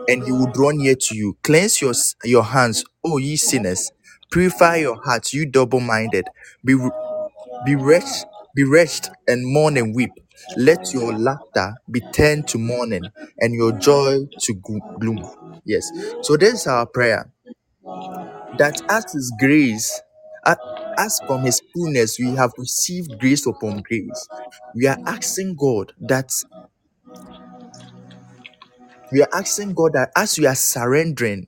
and 0.08 0.24
he 0.24 0.32
will 0.32 0.48
draw 0.48 0.72
near 0.72 0.96
to 0.96 1.16
you 1.16 1.38
cleanse 1.44 1.82
your 1.82 1.94
your 2.26 2.44
hands 2.44 2.84
O 3.06 3.18
ye 3.18 3.38
sinners 3.38 3.92
purify 4.32 4.78
your 4.78 4.98
hearts 5.04 5.34
you 5.34 5.46
double-minded 5.46 6.30
be 6.66 6.76
be 7.64 7.76
wretched, 7.76 8.28
be 8.56 8.64
wretched 8.66 9.10
and 9.28 9.46
mourn 9.46 9.78
and 9.78 9.96
weep. 9.96 10.20
Let 10.58 10.94
your 10.94 11.14
laughter 11.14 11.76
be 11.92 12.02
turned 12.02 12.48
to 12.50 12.60
mourning 12.60 13.12
and 13.40 13.54
your 13.54 13.74
joy 13.74 14.26
to 14.40 14.56
glo- 14.56 14.82
gloom. 15.00 15.30
Yes. 15.66 15.92
So 16.22 16.38
this 16.38 16.54
is 16.56 16.68
our 16.68 16.88
prayer 16.88 17.32
that 18.54 18.82
as 18.90 19.06
His 19.14 19.34
grace, 19.40 20.02
a- 20.46 20.58
as 20.98 21.22
from 21.28 21.46
His 21.46 21.62
fullness, 21.74 22.20
we 22.20 22.36
have 22.36 22.54
received 22.58 23.20
grace 23.20 23.48
upon 23.48 23.82
grace. 23.82 24.30
We 24.76 24.88
are 24.88 25.00
asking 25.08 25.56
God 25.58 25.94
that 26.02 26.32
we 29.12 29.22
are 29.22 29.30
asking 29.34 29.74
God 29.74 29.94
that 29.94 30.12
as 30.16 30.38
we 30.40 30.48
are 30.48 30.56
surrendering 30.56 31.48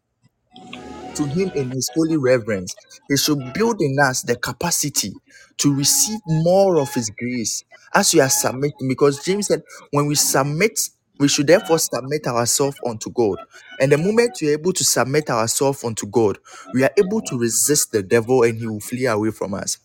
to 1.16 1.26
Him 1.26 1.52
in 1.56 1.72
His 1.72 1.92
holy 1.96 2.18
reverence, 2.18 2.76
He 3.10 3.18
should 3.18 3.54
build 3.54 3.82
in 3.82 3.98
us 4.00 4.24
the 4.24 4.36
capacity 4.38 5.14
to 5.60 5.76
receive 5.76 6.20
more 6.28 6.80
of 6.80 6.94
His 6.94 7.10
grace 7.12 7.64
as 7.94 8.14
we 8.14 8.22
are 8.22 8.30
submitting. 8.30 8.88
Because 8.88 9.24
James 9.24 9.48
said, 9.48 9.64
when 9.92 10.08
we 10.08 10.16
submit, 10.16 10.80
we 11.20 11.28
should 11.28 11.48
therefore 11.48 11.80
submit 11.80 12.28
ourselves 12.28 12.78
unto 12.86 13.12
God. 13.12 13.40
And 13.80 13.92
the 13.92 13.98
moment 13.98 14.40
we 14.42 14.50
are 14.50 14.54
able 14.54 14.74
to 14.74 14.84
submit 14.84 15.30
ourselves 15.30 15.84
unto 15.84 16.08
God, 16.08 16.40
we 16.74 16.84
are 16.84 16.92
able 16.98 17.22
to 17.24 17.40
resist 17.40 17.92
the 17.92 18.04
devil 18.04 18.44
and 18.44 18.58
he 18.58 18.68
will 18.68 18.80
flee 18.82 19.06
away 19.08 19.32
from 19.32 19.54
us. 19.54 19.78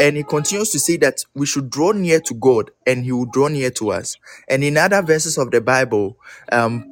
And 0.00 0.16
he 0.16 0.24
continues 0.24 0.70
to 0.72 0.80
say 0.80 0.96
that 0.98 1.24
we 1.34 1.46
should 1.46 1.70
draw 1.70 1.92
near 1.92 2.20
to 2.20 2.34
God 2.34 2.70
and 2.86 3.04
he 3.04 3.12
will 3.12 3.26
draw 3.26 3.48
near 3.48 3.70
to 3.72 3.92
us. 3.92 4.16
And 4.48 4.64
in 4.64 4.76
other 4.76 5.02
verses 5.02 5.38
of 5.38 5.50
the 5.52 5.60
Bible, 5.60 6.18
um, 6.52 6.84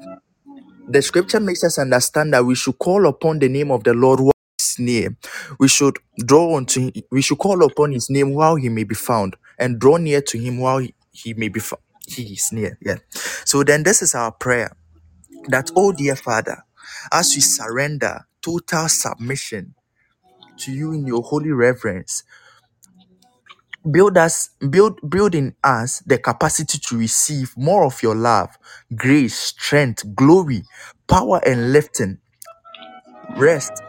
the 0.89 1.03
scripture 1.03 1.41
makes 1.41 1.65
us 1.65 1.79
understand 1.79 2.33
that 2.35 2.45
we 2.47 2.55
should 2.55 2.79
call 2.79 3.07
upon 3.09 3.41
the 3.41 3.49
name 3.49 3.71
of 3.73 3.85
the 3.85 3.95
Lord 3.95 4.21
while 4.21 4.33
he 4.59 4.63
is 4.63 4.79
near. 4.79 5.17
We 5.61 5.69
should 5.69 5.99
draw 6.25 6.57
unto 6.57 6.93
we 7.11 7.23
should 7.23 7.39
call 7.39 7.65
upon 7.65 7.93
his 7.93 8.11
name 8.11 8.35
while 8.35 8.57
he 8.57 8.69
may 8.71 8.85
be 8.85 8.95
found, 8.95 9.37
and 9.59 9.81
draw 9.81 9.99
near 9.99 10.23
to 10.23 10.39
him 10.39 10.59
while 10.61 10.79
he, 10.79 10.95
he 11.13 11.35
may 11.35 11.49
be 11.49 11.61
found. 11.61 11.83
He 12.07 12.23
is 12.35 12.51
near. 12.53 12.79
Yeah. 12.83 12.99
So 13.45 13.65
then 13.65 13.83
this 13.85 14.03
is 14.03 14.15
our 14.15 14.33
prayer 14.33 14.77
that, 15.49 15.71
oh 15.77 15.93
dear 15.93 16.17
Father, 16.17 16.65
as 17.13 17.35
we 17.37 17.43
surrender 17.43 18.27
total 18.43 18.89
submission 18.89 19.75
to 20.59 20.73
you 20.73 20.93
in 20.93 21.07
your 21.07 21.23
holy 21.23 21.53
reverence, 21.53 22.25
build 23.91 24.19
us, 24.19 24.51
build, 24.71 24.99
build 25.09 25.35
in 25.35 25.55
us 25.65 26.01
the 26.01 26.19
capacity 26.19 26.79
to 26.79 26.99
receive 26.99 27.55
more 27.57 27.85
of 27.85 28.03
your 28.03 28.15
love, 28.15 28.51
grace, 28.95 29.39
strength, 29.39 30.05
glory, 30.15 30.65
power, 31.09 31.41
and 31.47 31.73
lifting 31.73 32.19
rest 33.37 33.83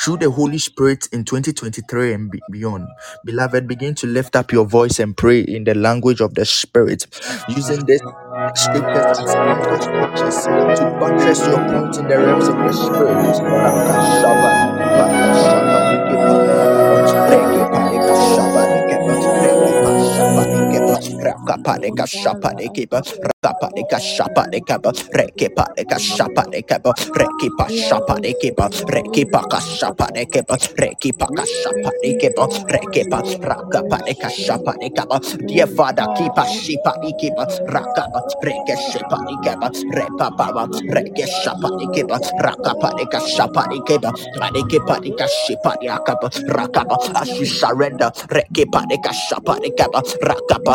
through 0.00 0.18
the 0.18 0.30
Holy 0.30 0.58
Spirit 0.58 1.08
in 1.12 1.24
2023 1.24 2.14
and 2.14 2.30
be- 2.30 2.44
beyond. 2.50 2.92
Beloved, 3.24 3.68
begin 3.68 3.94
to 3.96 4.06
lift 4.06 4.36
up 4.36 4.52
your 4.52 4.66
voice 4.66 4.98
and 5.00 5.16
pray 5.16 5.40
in 5.40 5.64
the 5.64 5.74
language 5.74 6.20
of 6.20 6.34
the 6.34 6.44
Spirit, 6.44 7.06
using 7.46 7.86
this 7.86 8.02
scriptures 8.56 9.06
to 10.78 10.96
buttress 11.00 11.40
your 11.46 11.58
point 11.68 11.96
in 11.98 12.08
the 12.08 12.18
realms 12.18 12.48
of 12.48 12.56
the 12.56 12.72
Spirit. 12.72 13.36
Rakapadeka, 21.64 22.06
shabalikepa, 22.06 23.00
rakapadeka, 23.22 23.98
shabalikepa, 24.00 24.92
rekepadeka, 25.14 25.96
shabalikepa, 25.98 26.92
rekepa, 27.16 27.66
shabalikepa, 27.70 28.66
rekepa, 28.88 29.40
kashabalikepa, 29.48 30.56
rekepa, 30.78 31.26
kashabalikepa, 31.36 32.44
rekepa, 32.68 33.18
rakapadeka, 33.42 34.28
shabalikepa. 34.30 35.20
Dear 35.46 35.66
Father, 35.68 36.06
keep 36.16 36.38
us, 36.38 36.50
sheep, 36.50 36.80
keep 37.18 37.38
us, 37.38 37.60
rakapa, 37.68 38.20
rekeshepa, 38.42 39.18
kepa, 39.42 39.68
repapa, 39.92 40.68
rekeshapa, 40.90 41.68
kepa, 41.94 42.18
rakapa, 42.40 42.88
rekashapa, 42.98 43.62
kepa, 43.86 44.12
rekepa, 44.52 44.94
rekashepa, 45.02 45.72
yakapa, 45.82 46.28
rakapa, 46.48 46.96
as 47.16 47.30
we 47.38 47.46
surrender, 47.46 48.10
rekepa, 48.30 48.84
rekashapa, 48.90 49.58
kepa, 49.76 50.00
rakapa, 50.22 50.74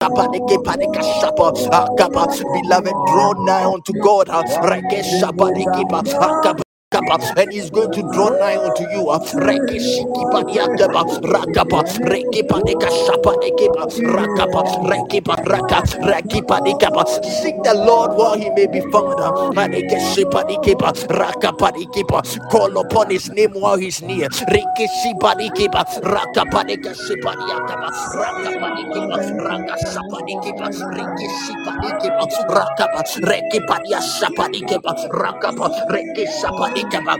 Ah, 0.00 0.10
beloved, 2.54 2.94
draw 3.08 3.32
nigh 3.46 3.66
unto 3.66 3.92
God. 4.04 4.28
Ah, 4.30 4.44
Rekeshapa, 4.62 5.50
rekepa, 5.56 6.00
akapa. 6.22 6.62
Ah, 6.62 6.67
and 7.36 7.52
he's 7.52 7.70
going 7.70 7.92
to 7.92 8.02
draw 8.14 8.30
nigh 8.30 8.56
unto 8.56 8.82
you. 8.92 9.10
uh, 9.10 9.18
Rekishiki 9.20 10.24
Padiakaba, 10.32 11.04
Rakapa, 11.22 11.84
Rekipa 12.08 12.64
de 12.64 12.74
Kashapa 12.76 13.40
de 13.42 13.50
Kipa, 13.58 13.86
Rakapa, 14.08 14.62
Rekipa, 14.88 15.36
Raka, 15.46 15.82
Rekipa 16.00 16.64
de 16.64 16.74
Kapa. 16.80 17.04
Seek 17.42 17.56
the 17.64 17.74
Lord 17.74 18.12
while 18.16 18.38
he 18.38 18.50
may 18.50 18.66
be 18.66 18.80
found. 18.92 19.20
uh, 19.20 19.32
Madekeshipa 19.52 20.48
dekapa 20.48 20.94
Rakapa 21.08 21.72
dekapa 21.76 22.50
Call 22.50 22.78
upon 22.80 23.10
his 23.10 23.30
name 23.32 23.52
while 23.52 23.76
he's 23.76 24.02
near. 24.02 24.28
Rekishipa 24.30 25.36
de 25.38 25.50
Kipa, 25.50 25.84
Rakapa 26.02 26.66
de 26.66 26.76
Kashipa 26.78 27.32
de 27.36 27.52
Yakaba, 27.52 27.90
Rakapa 28.16 28.68
de 28.76 28.84
Kipa, 28.94 29.18
Rakashapa 29.44 30.18
de 30.26 30.34
Kipa, 30.42 30.66
Rekishipa 30.96 31.72
de 31.82 31.90
Rakapa, 32.48 33.02
Rekipa 33.22 33.76
de 33.84 33.90
Yashapa 33.94 34.48
dekapa 34.52 34.94
Rakapa, 35.10 35.66
Rekishapa 35.90 36.74
de 36.74 36.77
Kipa. 36.90 37.16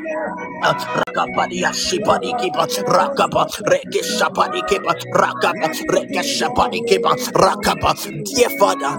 Ah, 0.65 0.75
Rakapadia 1.07 1.73
Shipadi 1.73 2.33
Kipa, 2.41 2.67
Rakapa, 2.89 3.47
Reke 3.69 4.03
Shapadi 4.03 4.61
Kipa, 4.69 4.95
Rakapa, 5.15 5.69
Reke 5.91 6.23
Shapadi 6.23 6.81
Kipa, 6.87 7.17
Rakapa, 7.35 7.95
dear 8.25 8.51
Father, 8.59 8.99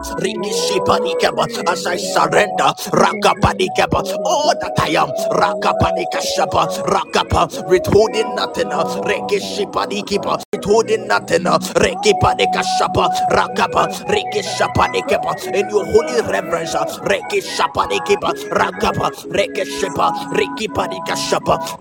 as 1.67 1.87
I 1.87 1.97
surrender, 1.97 2.71
Rakapadi 2.93 3.67
Kipa, 3.75 3.99
all 4.25 4.53
that 4.61 4.73
I 4.79 4.89
am, 4.97 5.09
Rakapadi 5.31 6.05
Kashapa, 6.13 6.83
Rakapa, 6.85 7.69
withholding 7.69 8.35
nothing, 8.35 8.69
ah, 8.71 8.85
Reke 9.03 9.39
Shipadi 9.41 10.05
Kipa, 10.07 10.39
withholding 10.53 11.07
nothing, 11.07 11.47
ah, 11.47 11.59
Reke 11.59 12.13
Padi 12.21 12.45
Kashapa, 12.55 13.09
Rakapa, 13.31 13.89
Reke 14.09 14.41
Shapadi 14.43 15.01
Kipa, 15.09 15.35
in 15.57 15.69
your 15.69 15.85
holy 15.85 16.21
reverence, 16.31 16.75
Reke 16.75 17.41
Shapadi 17.43 17.99
Kipa, 18.07 18.33
Rakapa, 18.51 19.11
Reke 19.33 19.65
Kashapa, 19.65 20.11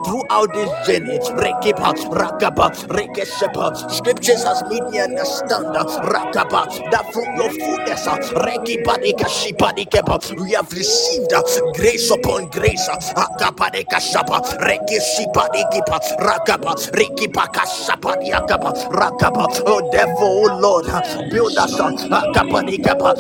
throughout 0.05 0.53
this 0.55 0.71
journey. 0.87 1.19
Rekipa, 1.41 1.95
Rakapa, 2.13 2.71
Rekeshepa. 2.89 3.91
Scriptures 3.91 4.45
has 4.45 4.63
made 4.71 4.85
me 4.91 5.01
understand 5.01 5.67
uh, 5.77 5.85
Rakapa 6.13 6.67
that 6.91 7.07
from 7.13 7.27
your 7.37 7.51
fullness, 7.51 8.07
Rekipa, 8.35 8.97
Dekashipa, 9.03 9.73
Dekepa, 9.77 10.41
we 10.43 10.53
have 10.53 10.71
received 10.73 11.33
uh, 11.33 11.43
grace 11.75 12.11
upon 12.11 12.49
grace. 12.51 12.89
Akapa, 12.89 13.71
Dekashapa, 13.73 14.41
Rekeshipa, 14.61 15.49
Dekipa, 15.53 15.99
Rakapa, 16.21 16.75
Rekipa, 16.93 17.47
Kashapa, 17.55 18.17
Diakapa, 18.23 18.91
Rakapa. 18.93 19.47
Oh, 19.67 19.91
therefore, 19.93 20.51
oh 20.53 20.59
Lord, 20.61 20.87
uh, 20.89 21.03
build 21.31 21.57
us 21.59 21.79
up. 21.81 21.95
Akapa, 21.95 22.63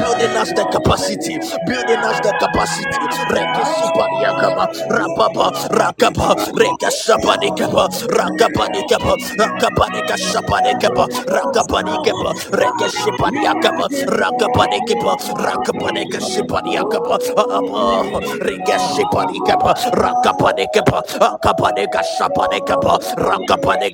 Building 0.00 0.36
us 0.36 0.52
the 0.52 0.64
capacity, 0.72 1.38
building 1.66 2.02
us 2.04 2.20
the 2.20 2.32
capacity. 2.40 2.98
Reki 3.32 3.64
Shipadiakapa, 3.76 4.64
Rapapa, 4.90 5.46
Rakapa, 5.70 6.30
Reka 6.58 6.90
Shapadekapa, 6.90 7.88
Rakapadekapa, 8.08 9.14
Rakapadeka 9.38 10.16
Shapadekapa, 10.18 11.04
Rakapadekapa, 11.26 12.30
Reka 12.58 12.88
Shipadiakapa, 12.88 13.86
Rakapadekapa, 14.08 15.14
Rakapadeka 23.16 23.91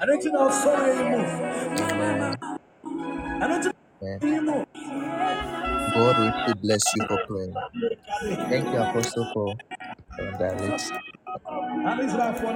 I 0.00 0.06
don't 0.06 0.24
know 0.24 0.50
sorry 0.50 0.92
anymore. 0.98 2.38
I 3.26 3.46
don't 3.48 3.64
anymore. 4.22 4.66
God 5.94 6.18
richly 6.18 6.54
bless 6.62 6.94
you 6.94 7.02
for 7.08 7.18
praying. 7.28 7.54
Thank 8.50 8.66
you, 8.72 8.80
Apostle, 8.80 9.26
for 9.34 9.60
um, 10.20 10.32
that 10.38 10.58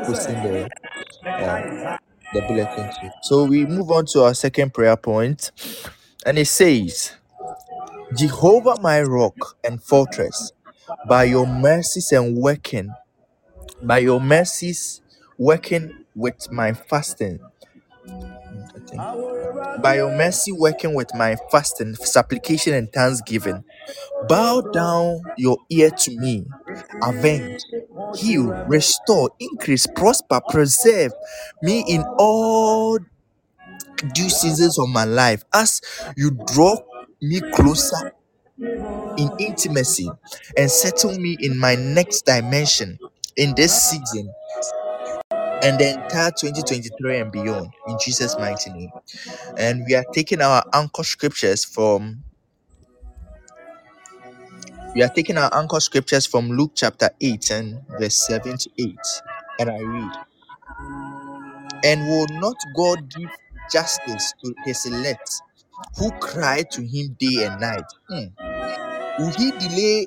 posting 0.07 0.42
the 0.42 0.70
uh, 1.25 1.88
the 2.35 2.42
bulletin. 2.42 2.90
So 3.25 3.44
we 3.44 3.66
move 3.66 3.90
on 3.90 4.07
to 4.12 4.25
our 4.25 4.35
second 4.35 4.75
prayer 4.75 4.96
point, 4.96 5.51
and 6.27 6.38
it 6.38 6.46
says, 6.49 7.12
"Jehovah, 8.16 8.81
my 8.81 9.02
rock 9.02 9.57
and 9.64 9.83
fortress, 9.83 10.52
by 11.09 11.24
your 11.24 11.46
mercies 11.46 12.12
and 12.12 12.37
working, 12.37 12.90
by 13.83 13.98
your 13.98 14.20
mercies 14.20 15.00
working 15.38 16.05
with 16.14 16.50
my 16.52 16.72
fasting." 16.72 17.40
By 19.83 19.96
your 19.96 20.11
mercy 20.16 20.52
working 20.52 20.94
with 20.94 21.14
my 21.14 21.37
fasting, 21.50 21.94
supplication, 21.96 22.74
and 22.74 22.92
thanksgiving. 22.92 23.64
Bow 24.29 24.61
down 24.62 25.22
your 25.37 25.59
ear 25.70 25.90
to 25.90 26.18
me, 26.18 26.46
avenge, 27.02 27.62
heal, 28.16 28.46
restore, 28.68 29.31
increase, 29.38 29.87
prosper, 29.87 30.40
preserve 30.48 31.12
me 31.62 31.85
in 31.88 32.05
all 32.18 32.98
due 34.14 34.29
seasons 34.31 34.79
of 34.79 34.88
my 34.88 35.05
life 35.05 35.44
as 35.55 35.81
you 36.16 36.31
draw 36.52 36.76
me 37.22 37.40
closer 37.55 38.12
in 39.18 39.31
intimacy 39.38 40.11
and 40.57 40.70
settle 40.70 41.18
me 41.18 41.37
in 41.40 41.59
my 41.59 41.74
next 41.74 42.22
dimension 42.26 42.98
in 43.37 43.55
this 43.57 43.90
season 43.90 44.33
and 45.62 45.79
the 45.79 45.90
entire 45.90 46.31
2023 46.31 47.18
and 47.18 47.33
beyond 47.33 47.70
in 47.88 47.96
Jesus' 48.00 48.37
mighty 48.38 48.70
name. 48.72 48.90
And 49.59 49.85
we 49.88 49.94
are 49.94 50.05
taking 50.12 50.42
our 50.42 50.64
anchor 50.74 51.05
scriptures 51.05 51.64
from 51.64 52.24
We 54.94 55.02
are 55.02 55.09
taking 55.09 55.38
our 55.38 55.50
anchor 55.57 55.81
scriptures 55.81 56.26
from 56.26 56.50
Luke 56.50 56.72
chapter 56.74 57.11
8 57.20 57.50
and 57.50 57.81
verse 57.98 58.26
7 58.26 58.59
to 58.59 58.70
8. 58.79 58.96
And 59.61 59.70
I 59.70 59.79
read, 59.79 60.12
And 61.85 62.09
will 62.09 62.26
not 62.40 62.57
God 62.76 63.09
give 63.11 63.31
justice 63.72 64.35
to 64.44 64.55
his 64.64 64.87
elect 64.87 65.31
who 65.99 66.12
cry 66.21 66.65
to 66.73 66.83
him 66.83 67.17
day 67.19 67.45
and 67.45 67.61
night? 67.61 67.85
Hmm. 68.09 68.27
Will 69.19 69.31
he 69.33 69.53
delay 69.53 70.07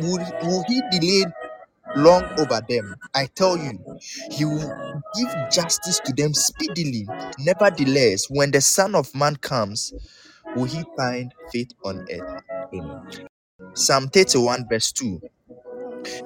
will, 0.00 0.18
will 0.42 0.64
he 0.68 0.82
delay 0.90 1.24
long 1.96 2.24
over 2.38 2.60
them? 2.68 3.00
I 3.14 3.26
tell 3.26 3.56
you, 3.56 3.84
he 4.30 4.44
will 4.44 4.74
give 5.14 5.28
justice 5.50 6.00
to 6.06 6.12
them 6.12 6.34
speedily. 6.34 7.12
Nevertheless, 7.38 8.26
when 8.30 8.50
the 8.50 8.60
Son 8.60 8.94
of 8.94 9.14
Man 9.14 9.36
comes, 9.36 9.94
will 10.54 10.64
he 10.66 10.84
find 10.96 11.34
faith 11.52 11.72
on 11.84 12.02
earth? 12.12 12.42
Amen. 12.74 13.06
Psalm 13.74 14.08
31 14.08 14.66
verse 14.68 14.92
2. 14.92 15.22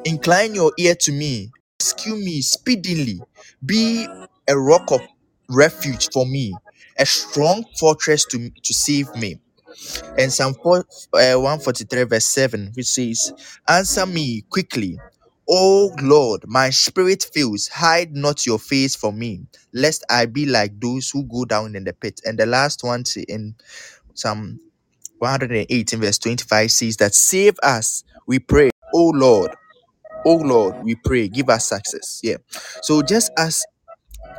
Incline 0.05 0.55
your 0.55 0.73
ear 0.79 0.95
to 0.97 1.13
me, 1.13 1.53
rescue 1.81 2.17
me 2.17 2.41
speedily, 2.43 3.25
be 3.65 4.07
a 4.49 4.59
rock 4.59 4.91
of 4.91 5.01
refuge 5.49 6.11
for 6.13 6.27
me, 6.27 6.61
a 6.99 7.07
strong 7.07 7.65
fortress 7.79 8.25
to, 8.27 8.51
to 8.51 8.75
save 8.75 9.15
me. 9.17 9.41
And 10.19 10.33
Psalm 10.33 10.55
4, 10.63 10.79
uh, 10.79 10.83
143, 11.35 12.05
verse 12.05 12.27
7, 12.27 12.73
which 12.75 12.87
says, 12.87 13.33
Answer 13.69 14.07
me 14.07 14.43
quickly, 14.51 14.99
O 15.49 15.91
Lord, 16.03 16.45
my 16.47 16.71
spirit 16.71 17.27
fails. 17.33 17.69
Hide 17.69 18.15
not 18.15 18.47
your 18.47 18.59
face 18.59 18.97
from 18.97 19.19
me, 19.19 19.47
lest 19.73 20.05
I 20.11 20.27
be 20.27 20.47
like 20.47 20.81
those 20.81 21.11
who 21.11 21.25
go 21.25 21.45
down 21.45 21.77
in 21.77 21.85
the 21.85 21.93
pit. 21.93 22.21
And 22.25 22.39
the 22.39 22.47
last 22.47 22.85
one 22.85 23.05
in 23.29 23.55
Psalm 24.15 24.61
118, 25.19 26.01
verse 26.01 26.19
25 26.19 26.71
says 26.71 26.97
that, 26.99 27.15
Save 27.15 27.57
us, 27.63 28.05
we 28.27 28.39
pray, 28.39 28.71
O 28.95 29.11
Lord. 29.15 29.55
Oh 30.27 30.37
Lord, 30.37 30.83
we 30.85 30.95
pray, 30.97 31.29
give 31.29 31.49
us 31.49 31.69
success. 31.69 32.21
Yeah. 32.23 32.37
So 32.83 33.03
just 33.03 33.31
as 33.39 33.65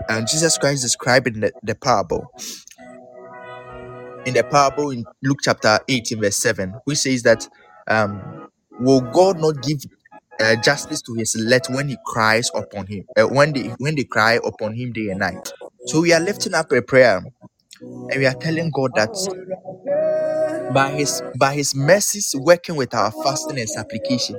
um, 0.07 0.25
Jesus 0.25 0.57
Christ 0.57 0.81
described 0.83 1.27
in 1.27 1.41
the, 1.41 1.53
the 1.63 1.75
parable, 1.75 2.31
in 4.25 4.33
the 4.33 4.43
parable 4.43 4.91
in 4.91 5.05
Luke 5.23 5.39
chapter 5.43 5.79
18, 5.87 6.21
verse 6.21 6.37
7, 6.37 6.81
which 6.85 6.99
says 6.99 7.23
that 7.23 7.47
um 7.87 8.21
will 8.79 9.01
God 9.01 9.39
not 9.39 9.61
give 9.61 9.79
uh, 10.39 10.55
justice 10.63 11.01
to 11.03 11.13
his 11.15 11.35
elect 11.35 11.69
when 11.69 11.89
he 11.89 11.97
cries 12.05 12.49
upon 12.55 12.87
him, 12.87 13.05
uh, 13.17 13.23
when 13.25 13.53
they 13.53 13.73
when 13.79 13.95
they 13.95 14.03
cry 14.05 14.39
upon 14.45 14.73
him 14.75 14.93
day 14.93 15.09
and 15.09 15.19
night? 15.19 15.53
So 15.87 16.01
we 16.01 16.13
are 16.13 16.19
lifting 16.19 16.53
up 16.53 16.71
a 16.71 16.81
prayer 16.81 17.21
and 18.11 18.19
we 18.19 18.25
are 18.25 18.35
telling 18.35 18.71
God 18.71 18.95
that 18.95 19.15
by 20.73 20.91
his 20.91 21.21
by 21.39 21.53
his 21.53 21.75
mercies 21.75 22.35
working 22.39 22.75
with 22.75 22.93
our 22.93 23.11
fasting 23.23 23.59
and 23.59 23.69
supplication 23.69 24.35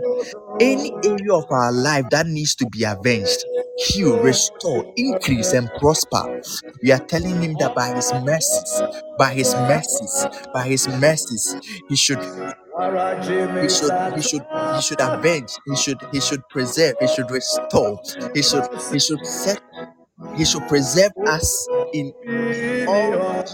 any 0.60 0.92
area 1.04 1.32
of 1.32 1.44
our 1.50 1.72
life 1.72 2.04
that 2.10 2.26
needs 2.26 2.54
to 2.54 2.66
be 2.70 2.84
avenged 2.84 3.44
heal 3.78 4.18
restore 4.22 4.92
increase 4.96 5.54
and 5.54 5.70
prosper. 5.78 6.42
We 6.82 6.92
are 6.92 6.98
telling 6.98 7.40
him 7.42 7.56
that 7.60 7.74
by 7.74 7.94
his 7.94 8.12
mercies 8.12 8.82
by 9.18 9.32
his 9.34 9.54
mercies 9.54 10.26
by 10.52 10.66
his 10.68 10.86
mercies 10.88 11.56
he 11.88 11.96
should 11.96 12.18
he 12.18 13.68
should 13.68 13.92
he 14.16 14.22
should 14.22 14.44
he 14.76 14.80
should 14.82 15.00
avenge 15.00 15.52
he 15.66 15.76
should 15.76 15.98
he 16.12 16.20
should 16.20 16.42
preserve 16.48 16.94
he 17.00 17.06
should 17.08 17.30
restore 17.30 18.00
he 18.34 18.42
should 18.42 18.64
he 18.92 18.98
should 18.98 19.24
set 19.26 19.60
he 20.36 20.44
should 20.44 20.66
preserve 20.68 21.12
us 21.26 21.68
in 21.92 22.12
all 22.88 23.46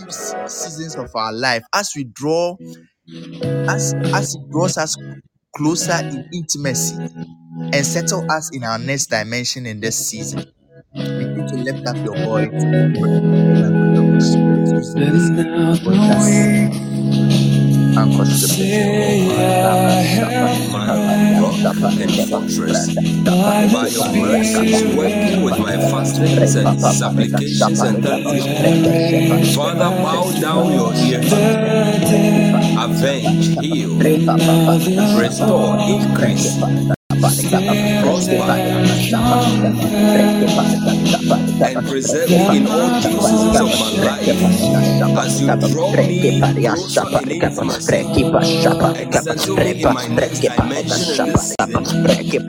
seasons 0.48 0.96
of 0.96 1.10
our 1.14 1.32
life 1.32 1.62
as 1.74 1.92
we 1.96 2.04
draw 2.04 2.56
as 3.68 3.94
as 4.14 4.32
he 4.34 4.40
draws 4.50 4.76
us 4.78 4.96
closer 5.56 5.98
in 6.02 6.28
intimacy 6.32 6.96
and 7.72 7.86
settle 7.86 8.30
us 8.30 8.50
in 8.54 8.64
our 8.64 8.78
next 8.78 9.06
dimension 9.06 9.66
in 9.66 9.80
this 9.80 9.96
season. 10.08 10.44
Begin 10.94 11.46
to 11.48 11.56
lift 11.56 11.86
up 11.86 11.96
your 11.96 12.16
voice 12.24 12.62
By 23.72 23.88
your 23.90 24.12
mercies, 24.12 24.84
working 24.94 25.42
with 25.42 25.58
my 25.58 25.76
fastings 25.76 26.56
and 26.56 26.78
supplications 26.78 27.80
and 27.80 28.04
thanksgiving. 28.04 29.44
Father, 29.54 29.90
bow 30.02 30.30
down 30.38 30.72
your 30.72 30.92
ear. 30.94 31.20
Avenge, 32.78 33.58
heal, 33.64 33.96
restore, 35.18 35.78
increase, 35.88 36.58
prosper, 37.18 37.60
and 41.14 41.86
preserve 41.88 42.28
me 42.30 42.56
in 42.58 42.66
all 42.66 43.00
due 43.00 43.20
seasons 43.22 43.60
of 43.60 43.70
my 43.78 43.90
life. 44.04 44.28
As 45.18 45.40
you 45.40 45.46
draw 45.72 45.90
me 45.92 46.40
closer 46.66 47.06
in 47.22 47.30
intimacy 47.30 47.96
and 47.96 49.14
settle 49.14 49.56
me 49.56 49.82
in 49.82 49.94
my 49.94 50.06
next 50.08 50.40
dimension 50.40 51.20
in 51.20 51.32
this 51.32 51.54
season. 51.60 51.84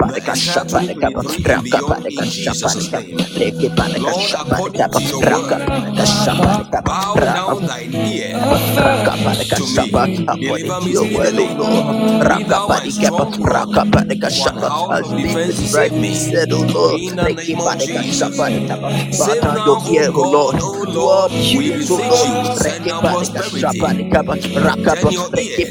May 0.08 0.22
I 0.22 0.34
start 0.34 0.68
2023 0.70 1.54
and 1.54 1.64
beyond 1.64 2.06
in 2.08 2.30
Jesus' 2.30 2.92
name. 2.92 3.18
Lord, 4.02 4.34
according 4.34 4.90
to 4.92 5.02
your 5.04 5.22
word, 5.22 5.50
bow 6.86 7.16
down 7.16 7.66
thine 7.66 7.94
ear 7.94 8.34
to 9.56 9.64
me. 9.66 9.92
Deliver 10.26 10.82
me 10.82 10.94
speedily. 10.96 11.48
Be 12.38 12.44
thou 12.44 12.68
my 12.68 12.88
strong 12.90 13.44
rock. 13.44 13.70
One 14.38 14.58
house 14.58 15.02
of 15.12 15.18
defense 15.18 15.56
save 15.72 15.94
me. 15.94 16.14
said, 16.16 16.52
Lord, 16.52 17.00
In 17.02 17.16
the 17.16 17.24
name 17.24 17.40
it 17.40 17.60
of 17.60 17.66
back 17.66 17.80
Jesus. 17.80 18.38
Bow 19.18 19.36
Save 19.36 19.42
down 19.42 19.56
now, 19.56 19.66
your 19.66 19.80
O 19.88 19.96
ear, 19.96 20.10
oh 20.14 20.28
Lord. 20.28 20.56
God, 20.58 20.62
O 20.62 20.86
Lord, 20.88 20.90
Lord. 20.90 21.32
we 21.32 21.42
We 21.56 21.72
beseech, 21.72 21.92
oh 21.92 22.02
beseech 22.02 22.04
Lord. 22.08 22.30
you, 22.30 22.46
send 22.56 22.88
down 22.88 23.06
prosperity. 23.08 23.96
Rakapa, 23.96 24.36
Turn 24.86 25.10
your 25.10 25.30
ear 25.38 25.68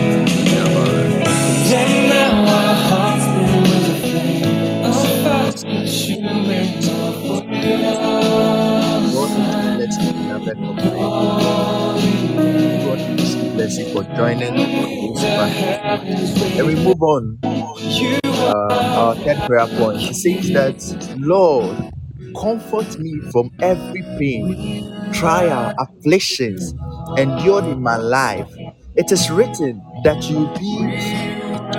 Yabara. 0.55 2.04
Joining. 14.17 14.55
And 16.57 16.67
we 16.67 16.75
move 16.75 17.01
on. 17.03 17.39
Uh, 17.43 18.93
our 18.97 19.15
third 19.17 19.39
prayer 19.47 19.67
point. 19.69 20.03
It 20.11 20.15
says 20.15 20.51
that, 20.53 20.77
Lord, 21.17 21.79
comfort 22.41 22.99
me 22.99 23.21
from 23.33 23.51
every 23.63 24.03
pain, 24.19 24.59
trial, 25.13 25.73
afflictions 25.79 26.75
endured 27.17 27.67
in 27.67 27.83
my 27.83 27.97
life. 27.97 28.49
It 28.97 29.13
is 29.13 29.31
written 29.31 29.83
that 30.05 30.29
you 30.31 30.49
be 30.59 30.95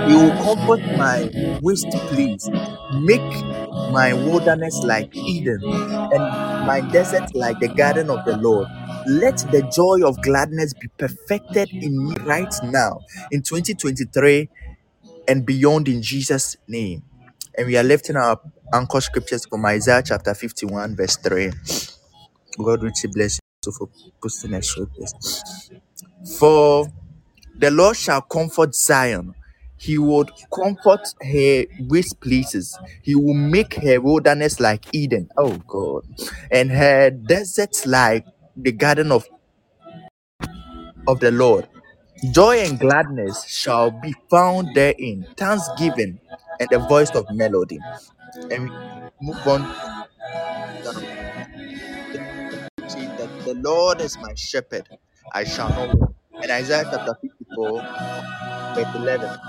You 0.08 0.18
will 0.18 0.36
comfort 0.42 0.80
my 0.96 1.30
waste 1.62 1.90
place, 2.08 2.48
make 2.90 3.20
my 3.92 4.12
wilderness 4.14 4.82
like 4.84 5.08
Eden, 5.14 5.60
and 6.12 6.24
my 6.66 6.80
desert 6.80 7.34
like 7.34 7.58
the 7.60 7.68
garden 7.68 8.10
of 8.10 8.24
the 8.24 8.36
Lord. 8.36 8.68
Let 9.06 9.38
the 9.52 9.62
joy 9.74 10.06
of 10.08 10.20
gladness 10.22 10.74
be 10.74 10.88
perfected 10.98 11.70
in 11.72 12.08
me 12.08 12.14
right 12.24 12.52
now 12.64 13.00
in 13.30 13.42
2023 13.42 14.48
and 15.28 15.46
beyond 15.46 15.88
in 15.88 16.02
Jesus' 16.02 16.56
name. 16.68 17.02
And 17.56 17.66
we 17.68 17.76
are 17.78 17.84
lifting 17.84 18.16
our 18.16 18.40
anchor 18.74 19.00
scriptures 19.00 19.46
from 19.46 19.64
Isaiah 19.66 20.02
chapter 20.04 20.34
51, 20.34 20.96
verse 20.96 21.16
3. 21.16 21.52
God 22.62 22.82
richly 22.82 23.10
bless 23.12 23.38
you 23.66 23.72
for 23.72 23.88
posting 24.22 24.54
a 24.54 24.62
scriptures. 24.62 25.14
For 26.38 26.86
The 27.58 27.70
Lord 27.70 27.96
shall 27.96 28.22
comfort 28.22 28.74
Zion. 28.74 29.34
He 29.78 29.98
would 29.98 30.30
comfort 30.54 31.08
her 31.22 31.64
waste 31.80 32.20
places. 32.20 32.78
He 33.02 33.14
will 33.14 33.34
make 33.34 33.74
her 33.76 34.00
wilderness 34.00 34.60
like 34.60 34.86
Eden. 34.94 35.28
Oh 35.38 35.56
God. 35.68 36.04
And 36.50 36.70
her 36.70 37.10
deserts 37.10 37.86
like 37.86 38.26
the 38.56 38.72
garden 38.72 39.12
of, 39.12 39.26
of 41.08 41.20
the 41.20 41.30
Lord. 41.32 41.68
Joy 42.32 42.58
and 42.60 42.78
gladness 42.80 43.44
shall 43.46 43.90
be 43.90 44.14
found 44.30 44.74
therein, 44.74 45.26
thanksgiving 45.36 46.20
and 46.60 46.68
the 46.70 46.80
voice 46.80 47.10
of 47.14 47.26
melody. 47.30 47.78
And 48.50 48.64
we 48.64 48.70
move 49.22 49.46
on. 49.46 49.74
The 53.44 53.54
Lord 53.64 54.00
is 54.00 54.18
my 54.18 54.34
shepherd, 54.36 54.88
I 55.32 55.44
shall 55.44 55.70
not. 55.70 55.96
And 56.42 56.50
Isaiah 56.52 56.84
chapter 56.90 57.14
54, 57.56 57.86
verse 58.74 58.88
11. 58.94 59.40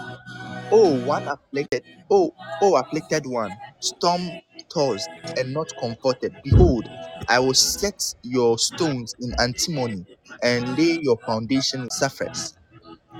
Oh, 0.72 0.94
one 0.96 1.28
afflicted, 1.28 1.84
oh, 2.12 2.36
oh, 2.62 2.78
afflicted 2.78 3.26
one, 3.28 3.60
storm 3.80 4.40
tossed 4.74 5.12
and 5.38 5.54
not 5.54 5.74
comforted. 5.80 6.38
Behold, 6.44 6.90
I 7.30 7.40
will 7.40 7.54
set 7.56 8.16
your 8.24 8.58
stones 8.60 9.16
in 9.20 9.34
antimony 9.40 10.08
and 10.44 10.78
lay 10.78 11.00
your 11.02 11.18
foundation 11.26 11.84
in 11.84 11.90
sapphires. 11.92 12.56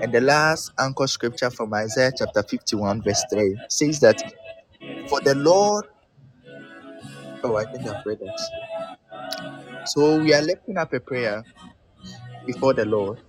And 0.00 0.12
the 0.12 0.20
last 0.20 0.72
anchor 0.78 1.06
scripture 1.08 1.50
from 1.50 1.74
Isaiah 1.74 2.12
chapter 2.16 2.42
51, 2.42 3.02
verse 3.02 3.24
3 3.24 3.58
says 3.68 4.00
that, 4.00 4.22
For 5.08 5.20
the 5.22 5.34
Lord 5.36 5.86
Oh, 7.42 7.56
I 7.56 7.66
think 7.66 7.86
I've 7.88 8.04
read 8.04 8.20
that. 8.20 8.40
So 9.84 10.18
we 10.18 10.34
are 10.34 10.42
lifting 10.42 10.78
up 10.78 10.92
a 10.94 11.00
prayer 11.00 11.46
before 12.46 12.74
the 12.74 12.86
Lord, 12.86 13.20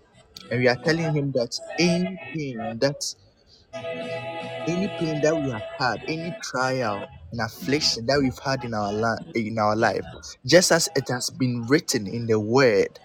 and 0.49 0.59
we 0.59 0.67
are 0.67 0.77
telling 0.77 1.11
Him 1.13 1.31
that 1.33 1.59
any 1.79 2.19
pain 2.33 2.79
that 2.81 3.01
any 4.67 4.87
pain 4.99 5.21
that 5.21 5.35
we 5.35 5.49
have 5.49 5.63
had, 5.77 6.03
any 6.07 6.35
trial 6.41 7.05
and 7.31 7.41
affliction 7.41 8.05
that 8.07 8.19
we've 8.21 8.37
had 8.43 8.63
in 8.63 8.73
our 8.73 9.17
in 9.35 9.57
our 9.57 9.75
life, 9.75 10.05
just 10.45 10.71
as 10.71 10.89
it 10.95 11.07
has 11.09 11.29
been 11.29 11.65
written 11.67 12.07
in 12.07 12.27
the 12.27 12.39
Word, 12.39 12.99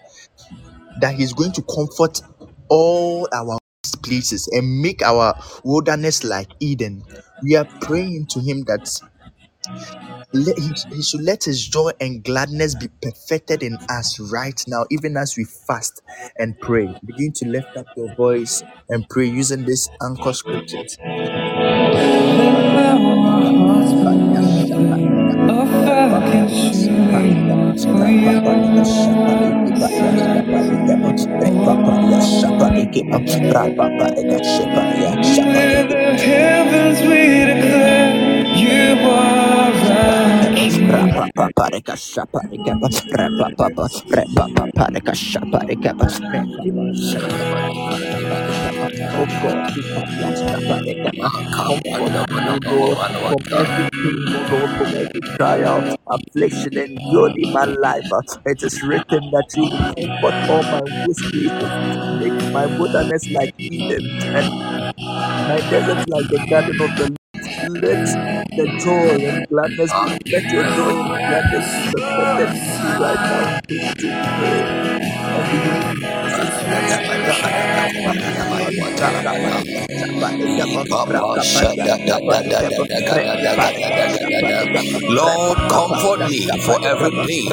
that 1.01 1.15
He's 1.15 1.33
going 1.33 1.51
to 1.53 1.61
comfort 1.63 2.21
all 2.69 3.27
our 3.33 3.57
places 4.03 4.47
and 4.51 4.81
make 4.81 5.01
our 5.01 5.33
wilderness 5.63 6.23
like 6.23 6.49
Eden. 6.59 7.03
We 7.43 7.55
are 7.55 7.65
praying 7.81 8.27
to 8.31 8.39
Him 8.39 8.63
that 8.67 8.89
let, 10.33 10.57
he, 10.57 10.71
he 10.95 11.01
should 11.01 11.21
let 11.21 11.43
His 11.43 11.65
joy 11.67 11.91
and 11.99 12.23
gladness 12.23 12.75
be 12.75 12.89
perfected 13.01 13.63
in 13.63 13.77
us 13.89 14.19
right 14.31 14.61
now, 14.67 14.85
even 14.91 15.17
as 15.17 15.35
we 15.37 15.45
fast 15.45 16.01
and 16.37 16.59
pray. 16.59 16.93
Begin 17.05 17.31
to 17.33 17.47
lift 17.47 17.75
up 17.77 17.87
your 17.95 18.13
voice 18.15 18.63
and 18.89 19.07
pray 19.09 19.25
using 19.25 19.65
this 19.65 19.89
anchor 20.03 20.33
scriptures. 20.33 20.97
Where 35.37 35.87
the 35.87 36.17
heavens 36.17 37.01
we 37.01 37.45
declare 37.45 38.04
every 54.95 55.21
trial, 55.37 55.95
affliction, 56.07 56.77
endured 56.77 57.33
in 57.37 57.53
my 57.53 57.65
life. 57.65 58.05
It 58.45 58.63
is 58.63 58.81
written 58.83 59.31
that 59.31 59.49
you 59.55 59.63
will 60.21 60.33
all 60.51 60.63
my 60.63 60.81
places, 61.05 61.41
make 62.19 62.53
my 62.53 62.65
wilderness 62.65 63.29
like 63.29 63.53
Eden, 63.57 64.05
and 64.35 64.47
my 64.97 65.57
desert 65.69 66.07
like 66.09 66.29
the 66.29 66.45
garden 66.49 66.81
of 66.81 66.97
the. 66.97 67.24
Let 67.81 68.47
the 68.57 68.65
joy 68.83 69.25
and 69.27 69.47
gladness 69.49 69.91
be, 69.91 70.31
let 70.31 70.43
your 70.51 70.63
joy 70.63 70.91
and 70.91 71.27
gladness 71.27 71.67
be 71.93 72.01
me 72.01 72.99
right 72.99 73.15
now. 73.15 73.59
Begin 73.67 73.95
to 73.95 74.07
pray 74.39 74.63
Lord, 85.09 85.57
comfort 85.69 86.29
me 86.29 86.47
for 86.61 86.79
every 86.87 87.11
pain, 87.27 87.51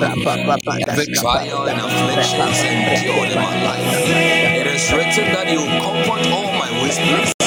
every 0.88 1.06
trial 1.14 1.68
and 1.68 1.80
afflictions 1.80 2.58
endured 2.62 3.30
in 3.30 3.36
my 3.36 3.64
life. 3.64 4.08
It 4.08 4.66
is 4.68 4.92
written 4.92 5.32
that 5.34 5.50
you 5.50 5.66
comfort 5.82 6.32
all 6.32 6.52
my 6.52 6.70
waste 6.82 7.41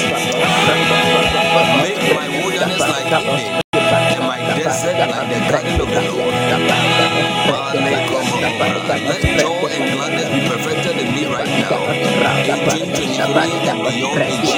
2023 13.85 14.55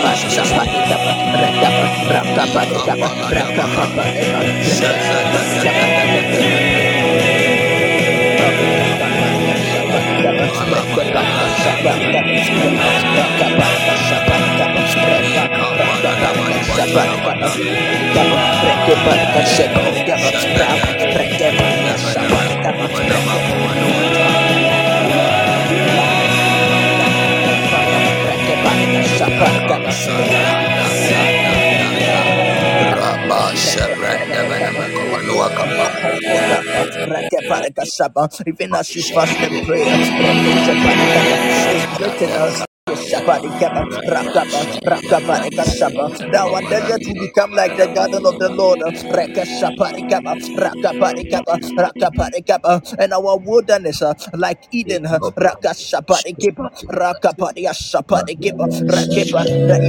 Even 38.47 38.75
as 38.75 38.95
you 38.95 39.03
fast 39.03 39.37
and 39.39 39.67
pray, 39.67 39.83
it's 39.83 40.11
written 41.99 42.31
us. 42.31 42.66
Shapadikaba, 43.27 43.83
Rakaba, 44.07 44.61
Rakabareka 44.85 45.65
Shaba. 45.65 46.31
Now 46.31 46.53
our 46.53 46.61
desert 46.63 47.01
will 47.07 47.19
become 47.19 47.51
like 47.51 47.75
the 47.77 47.87
garden 47.87 48.25
of 48.25 48.39
the 48.39 48.49
Lord. 48.49 48.81
And 52.99 53.13
our 53.13 53.37
wilderness 53.37 54.01
uh, 54.01 54.13
like 54.33 54.67
Eden. 54.71 55.05
uh, 55.05 55.19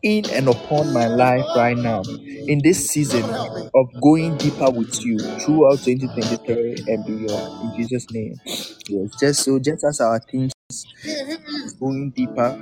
in 0.03 0.31
and 0.31 0.49
upon 0.49 0.93
my 0.93 1.09
life 1.09 1.47
right 1.57 1.77
now 1.79 2.03
in 2.49 2.61
this 2.63 2.87
season 2.89 3.25
of 3.75 3.87
going 4.03 4.37
deeper 4.39 4.71
with 4.71 5.05
you 5.05 5.19
throughout 5.45 5.83
2023 5.85 6.85
and 6.89 7.05
beyond. 7.07 7.53
In 7.61 7.73
Jesus' 7.73 8.07
name. 8.11 8.41
Yes, 8.89 9.11
just 9.21 9.45
so, 9.45 9.59
just 9.59 9.85
as 9.85 10.01
our 10.01 10.21
is 11.65 11.75
going 11.75 12.13
deeper 12.17 12.57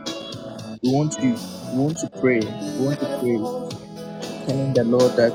we 0.82 0.90
want 0.90 1.12
to 1.20 1.26
we 1.70 1.78
want 1.78 1.98
to 1.98 2.08
pray. 2.20 2.40
We 2.76 2.84
want 2.84 3.00
to 3.00 3.08
pray, 3.20 3.48
telling 4.46 4.74
the 4.74 4.84
Lord 4.84 5.16
that 5.16 5.34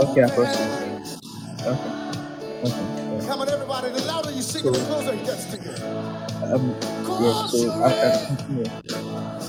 okay, 0.00 0.22
Apostle. 0.22 0.72
Okay, 1.66 1.90
okay. 2.64 2.88
Yeah. 3.10 3.30
Everybody. 3.78 4.00
The 4.00 4.06
louder 4.06 4.30
you 4.32 4.42
sing 4.42 4.66
it, 4.66 4.72
the 4.72 4.78
So 4.78 4.86
closer 4.86 5.12
it 5.14 5.24
gets 5.24 5.44
to 5.46 5.56
you. 5.58 5.72
um 6.52 6.74
yeah, 7.18 7.32
so 7.34 7.58
I. 7.84 7.92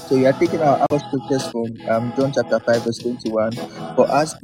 So 0.07 0.15
we 0.17 0.25
are 0.25 0.33
taking 0.33 0.61
our 0.61 0.77
our 0.89 0.99
scriptures 0.99 1.49
from 1.51 1.79
um 1.91 2.13
John 2.17 2.31
chapter 2.35 2.59
five 2.65 2.83
verse 2.85 2.99
twenty 3.01 3.29
one. 3.29 3.59
For 3.95 4.05
us 4.11 4.35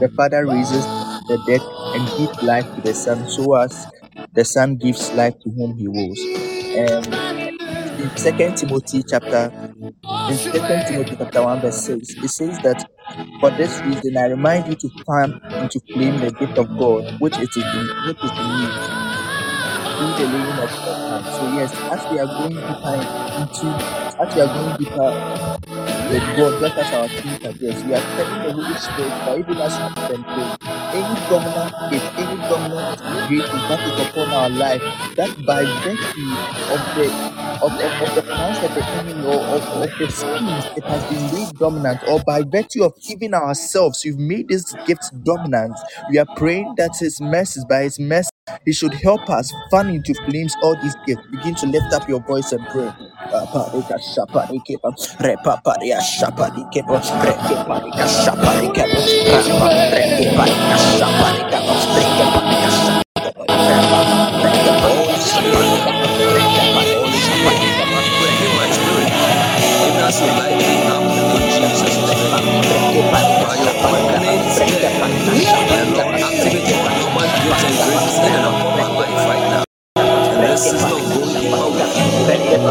the 0.00 0.08
Father 0.16 0.46
raises 0.48 0.88
the 1.28 1.38
dead 1.38 1.62
and 1.92 2.14
gives 2.16 2.38
life 2.42 2.66
to 2.74 2.80
the 2.82 2.94
Son, 2.94 3.26
so 3.26 3.54
as 3.56 3.88
the 4.32 4.44
Son 4.44 4.76
gives 4.76 5.12
life 5.14 5.34
to 5.44 5.50
whom 5.50 5.74
he 5.76 5.88
wills. 5.88 6.20
And 6.74 7.20
in 7.98 8.10
Second 8.16 8.56
Timothy 8.56 9.02
chapter 9.08 9.52
in 10.28 10.38
Second 10.38 10.86
Timothy 10.86 11.16
chapter 11.18 11.42
one 11.44 11.60
verse 11.60 11.84
six, 11.86 12.16
it 12.22 12.30
says 12.30 12.60
that 12.64 12.78
for 13.40 13.50
this 13.52 13.80
reason 13.84 14.14
I 14.18 14.26
remind 14.26 14.66
you 14.68 14.76
to 14.80 14.90
fan 15.06 15.34
to 15.70 15.80
claim 15.94 16.20
the 16.20 16.32
gift 16.32 16.58
of 16.58 16.76
God, 16.76 17.04
which 17.18 17.38
it 17.38 17.50
is 17.56 17.66
in 17.72 17.90
which 18.02 18.18
is 18.22 18.32
in 18.38 18.56
you 18.56 18.72
the 20.06 20.26
laying 20.26 20.58
of. 20.58 20.70
So 21.34 21.42
yes, 21.54 21.72
as 21.90 22.06
we 22.10 22.18
are 22.18 22.26
going 22.26 22.62
deeper 22.66 22.94
into 23.38 23.68
as 24.20 24.34
we 24.34 24.40
are 24.40 24.48
going 24.48 24.76
deeper 24.76 25.10
with 26.10 26.26
God, 26.36 26.60
just 26.60 26.76
as 26.78 26.92
our 26.92 27.08
team 27.08 27.38
yes, 27.60 27.84
we 27.84 27.94
are 27.94 28.00
telling 28.16 28.42
the 28.42 28.52
Holy 28.52 28.74
Spirit 28.74 29.14
that 29.24 29.38
even 29.38 29.58
as 29.60 29.74
we 29.80 29.94
can 30.06 30.24
pray, 30.24 30.50
any 30.92 31.16
dominant 31.28 31.72
gift, 31.90 32.08
any 32.16 32.36
dominant 32.48 32.98
grace 33.28 33.50
that 33.68 33.80
is 33.86 33.98
upon 33.98 34.32
our 34.32 34.50
life, 34.50 34.82
that 35.16 35.30
by 35.46 35.64
virtue 35.84 36.38
of 36.68 36.80
the 36.94 37.08
of, 37.62 37.72
of, 37.72 37.92
of 38.08 38.14
the 38.14 38.22
plans 38.22 38.58
of 38.62 38.74
the 38.74 38.84
enemy 38.86 39.24
or 39.26 39.40
of, 39.40 39.62
of 39.82 39.90
the 39.98 40.08
schemes, 40.10 40.64
it 40.76 40.84
has 40.84 41.04
been 41.06 41.32
made 41.34 41.52
dominant, 41.58 42.00
or 42.08 42.20
by 42.20 42.42
virtue 42.42 42.84
of 42.84 42.94
even 43.10 43.34
ourselves, 43.34 44.02
we've 44.04 44.18
made 44.18 44.48
this 44.48 44.74
gift 44.86 45.10
dominant. 45.24 45.76
We 46.10 46.18
are 46.18 46.26
praying 46.36 46.74
that 46.78 46.96
His 46.98 47.20
mercies, 47.20 47.64
by 47.64 47.82
His 47.82 47.98
mercy, 47.98 48.30
He 48.64 48.72
should 48.72 48.94
help 48.94 49.28
us 49.30 49.52
fan 49.70 49.88
into 49.88 50.14
flames 50.26 50.54
all 50.62 50.76
these 50.82 50.96
gifts. 51.06 51.26
Begin 51.30 51.54
to 51.56 51.66
lift 51.66 51.92
up 51.94 52.08
your 52.08 52.20
voice 52.20 52.52
and 52.52 52.66
pray. 52.68 52.90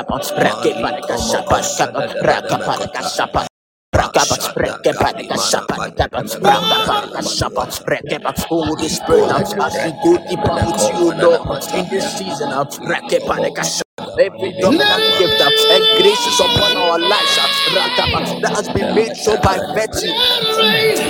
Maliko 0.82 1.18
mobo 1.28 1.58
shadadadadamakota. 1.62 3.02
Holy 8.48 8.88
Spirit, 8.88 9.30
um, 9.32 9.44
as 9.60 9.76
we 9.84 9.92
go 10.04 10.18
deeper 10.28 10.54
with 10.66 10.82
you, 11.00 11.12
Lord, 11.22 11.42
in 11.74 11.86
this 11.90 12.18
season, 12.18 12.52
um, 12.52 12.68
every 14.18 14.52
dominant 14.60 15.02
gift 15.18 15.40
uh, 15.40 15.74
and 15.74 15.82
graces 15.98 16.38
upon 16.40 16.76
our 16.76 16.98
lives 16.98 17.34
uh, 17.38 18.40
that 18.40 18.52
has 18.54 18.68
been 18.70 18.94
made 18.94 19.14
so 19.16 19.36
by 19.42 19.58
virtue 19.74 20.12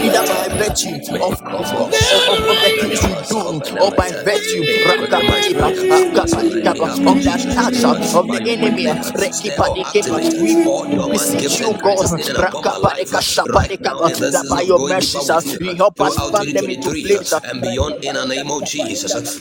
either 0.05 0.25
by 0.27 0.49
virtue 0.57 0.97
of 1.23 1.35
of, 1.43 1.43
of, 1.45 1.73
of, 1.73 2.39
of 2.49 2.57
the 2.65 2.71
things 2.81 3.01
we 3.05 3.13
do 3.29 3.79
or 3.81 3.91
by 3.93 4.11
virtue 4.25 4.63
rakapadipa, 4.89 5.69
akapadikapa, 5.97 6.89
of 7.07 7.17
the 7.23 7.33
attacks 7.35 7.85
uh, 7.85 8.19
of 8.19 8.27
the 8.27 8.41
enemy 8.49 8.87
uh, 8.89 8.95
rekipadikapa. 9.21 10.19
we 10.41 11.13
beseech 11.13 11.61
you 11.61 11.73
God 11.79 11.99
rakapadika, 11.99 13.21
shapadikapa, 13.21 14.09
that 14.33 14.47
by 14.51 14.63
your 14.63 14.79
mercies 14.89 15.29
uh, 15.31 15.41
you 15.61 15.75
help 15.77 16.01
us 16.01 16.17
fan 16.31 16.53
them 16.53 16.65
into 16.71 16.91
2023 16.91 17.03
flames 17.03 17.33
uh, 17.33 17.41
and 17.45 17.61
beyond 17.63 18.05
in 18.05 18.15
the 18.15 18.25
name 18.27 18.51
of 18.51 18.65
Jesus. 18.65 19.41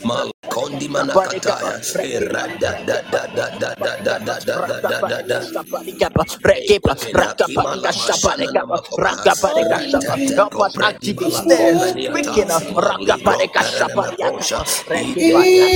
Malkondi 0.78 0.88
manakataya. 0.88 1.82
Help 10.36 10.54
us 10.62 10.74
activate, 10.82 11.34
stir, 11.34 11.74
quicken, 12.14 12.50
uh, 12.50 12.62
rakapadika, 12.78 13.62
shapadika, 13.66 14.30
rekipadika, 14.86 15.66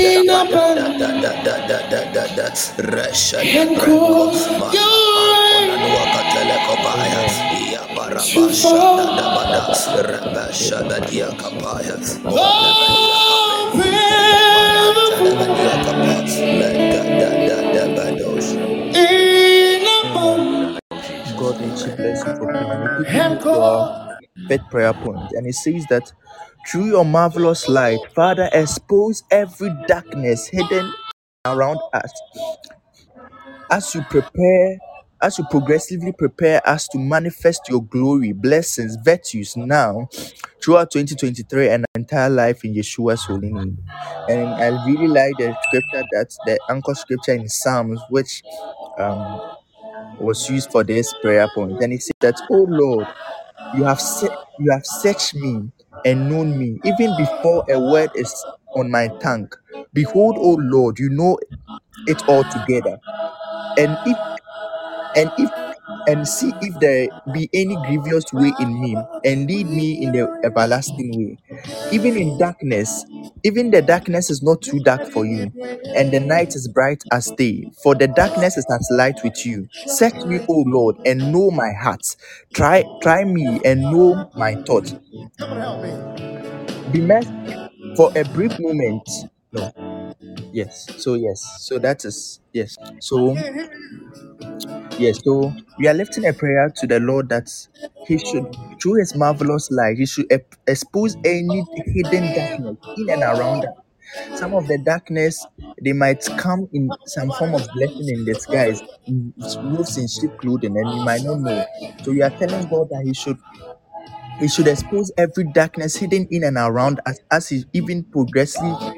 God 14.93 15.97
bless 24.49 24.61
prayer 24.71 24.93
point, 24.95 25.31
and 25.33 25.47
it 25.47 25.55
says 25.55 25.85
that 25.91 26.13
through 26.69 26.87
your 26.87 27.05
marvelous 27.05 27.69
light, 27.69 27.99
Father, 28.15 28.49
expose 28.53 29.23
every 29.31 29.71
darkness 29.89 30.47
hidden 30.49 30.93
around 31.47 31.79
us. 31.95 32.13
As 33.71 33.95
you 33.95 34.03
prepare, 34.11 34.79
as 35.23 35.39
you 35.39 35.45
progressively 35.51 36.13
prepare 36.13 36.67
us 36.69 36.89
to 36.89 36.99
manifest 36.99 37.69
your 37.69 37.83
glory, 37.83 38.33
blessings, 38.33 38.97
virtues 39.05 39.57
now 39.57 40.09
throughout 40.63 40.91
2023 40.91 41.69
and 41.69 41.85
our 41.85 42.01
entire 42.01 42.31
life 42.31 42.65
in 42.65 42.75
Yeshua's 42.75 43.25
holy 43.25 43.51
name. 43.53 43.79
And 44.29 44.49
I 44.63 44.69
really 44.87 45.09
like 45.09 45.37
the 45.39 45.57
scripture 45.63 46.05
that 46.13 46.37
the 46.47 46.61
anchor 46.71 46.95
scripture 46.95 47.35
in 47.35 47.49
Psalms, 47.49 48.01
which 48.09 48.43
um 48.99 49.41
was 50.21 50.49
used 50.49 50.71
for 50.71 50.85
this 50.85 51.13
prayer 51.23 51.49
point. 51.55 51.81
And 51.81 51.93
it 51.93 52.03
says 52.03 52.13
that, 52.21 52.41
Oh 52.51 52.67
Lord, 52.69 53.07
you 53.73 53.85
have 53.85 54.01
set 54.01 54.31
you 54.59 54.71
have 54.73 54.85
searched 54.85 55.35
me 55.35 55.71
and 56.05 56.29
known 56.29 56.59
me, 56.59 56.81
even 56.85 57.17
before 57.17 57.65
a 57.71 57.79
word 57.81 58.11
is 58.15 58.33
on 58.77 58.91
my 58.91 59.09
tongue. 59.21 59.51
Behold, 59.93 60.37
O 60.39 60.57
Lord, 60.61 60.99
you 60.99 61.11
know 61.11 61.39
it 62.07 62.23
all 62.29 62.45
together. 62.45 62.99
And 63.79 63.99
if 64.07 64.19
and 65.15 65.33
if 65.37 65.51
and 66.07 66.27
see 66.27 66.53
if 66.61 66.79
there 66.81 67.09
be 67.33 67.49
any 67.55 67.77
grievous 67.77 68.25
way 68.33 68.53
in 68.59 68.81
me, 68.81 69.09
and 69.25 69.47
lead 69.47 69.69
me 69.71 70.03
in 70.03 70.13
the 70.13 70.29
everlasting 70.45 71.13
way. 71.17 71.39
Even 71.91 72.17
in 72.17 72.37
darkness, 72.37 73.05
even 73.45 73.71
the 73.71 73.83
darkness 73.83 74.31
is 74.31 74.43
not 74.43 74.63
too 74.63 74.81
dark 74.81 75.07
for 75.07 75.25
you, 75.25 75.53
and 75.95 76.13
the 76.13 76.21
night 76.21 76.55
is 76.57 76.69
bright 76.69 77.03
as 77.13 77.31
day. 77.39 77.67
For 77.83 77.95
the 77.95 78.09
darkness 78.09 78.57
is 78.57 78.67
as 78.71 78.89
light 78.91 79.23
with 79.23 79.47
you. 79.47 79.69
Search 79.87 80.25
me, 80.25 80.41
O 80.49 80.65
Lord, 80.67 80.97
and 81.05 81.31
know 81.33 81.51
my 81.51 81.73
heart. 81.81 82.03
Try 82.55 82.85
try 83.01 83.25
me 83.25 83.61
and 83.65 83.81
know 83.91 84.25
my 84.35 84.57
thoughts. 84.67 84.95
Be 86.91 87.01
merciful 87.01 87.33
for 87.97 88.11
a 88.17 88.25
brief 88.25 88.53
moment. 88.59 89.09
No, 89.53 89.71
yes. 90.53 90.89
So 90.99 91.15
yes. 91.15 91.41
So 91.61 91.79
that 91.81 92.05
is 92.05 92.41
yes. 92.53 92.77
So 93.01 93.37
Yes, 95.03 95.19
so 95.25 95.53
we 95.79 95.89
are 95.89 95.95
lifting 95.95 96.27
a 96.27 96.33
prayer 96.33 96.73
to 96.77 96.87
the 96.87 97.01
Lord 97.01 97.29
that 97.31 97.49
He 98.07 98.19
should, 98.19 98.47
through 98.83 99.01
His 99.01 99.15
marvelous 99.17 99.69
light, 99.71 99.97
He 99.99 100.07
should 100.07 100.27
ep- 100.31 100.55
expose 100.67 101.17
any 101.25 101.69
hidden 101.95 102.33
darkness 102.33 102.77
in 102.97 103.09
and 103.11 103.23
around 103.23 103.65
us. 103.65 103.75
Some 104.35 104.55
of 104.55 104.67
the 104.69 104.79
darkness 104.79 105.47
they 105.85 105.93
might 105.93 106.23
come 106.37 106.69
in 106.73 106.97
some 107.07 107.33
form 107.33 107.55
of 107.55 107.63
blessing 107.73 108.09
in 108.09 108.25
disguise, 108.25 108.83
in 109.07 109.35
wolves 109.63 109.97
in 109.97 110.09
sheep 110.09 110.37
clothing, 110.41 110.77
and 110.77 110.93
you 110.93 111.03
might 111.03 111.23
not 111.23 111.39
know. 111.41 111.65
So 112.03 112.13
we 112.13 112.23
are 112.23 112.33
telling 112.41 112.67
God 112.69 112.89
that 112.91 113.03
He 113.05 113.15
should 113.15 113.39
we 114.43 114.49
should 114.49 114.67
expose 114.67 115.13
every 115.17 115.45
darkness 115.45 115.95
hidden 115.95 116.27
in 116.33 116.43
and 116.43 116.57
around 116.57 116.99
us 117.07 117.21
as 117.31 117.49
He 117.49 117.65
even 117.75 118.03
progressively 118.03 118.93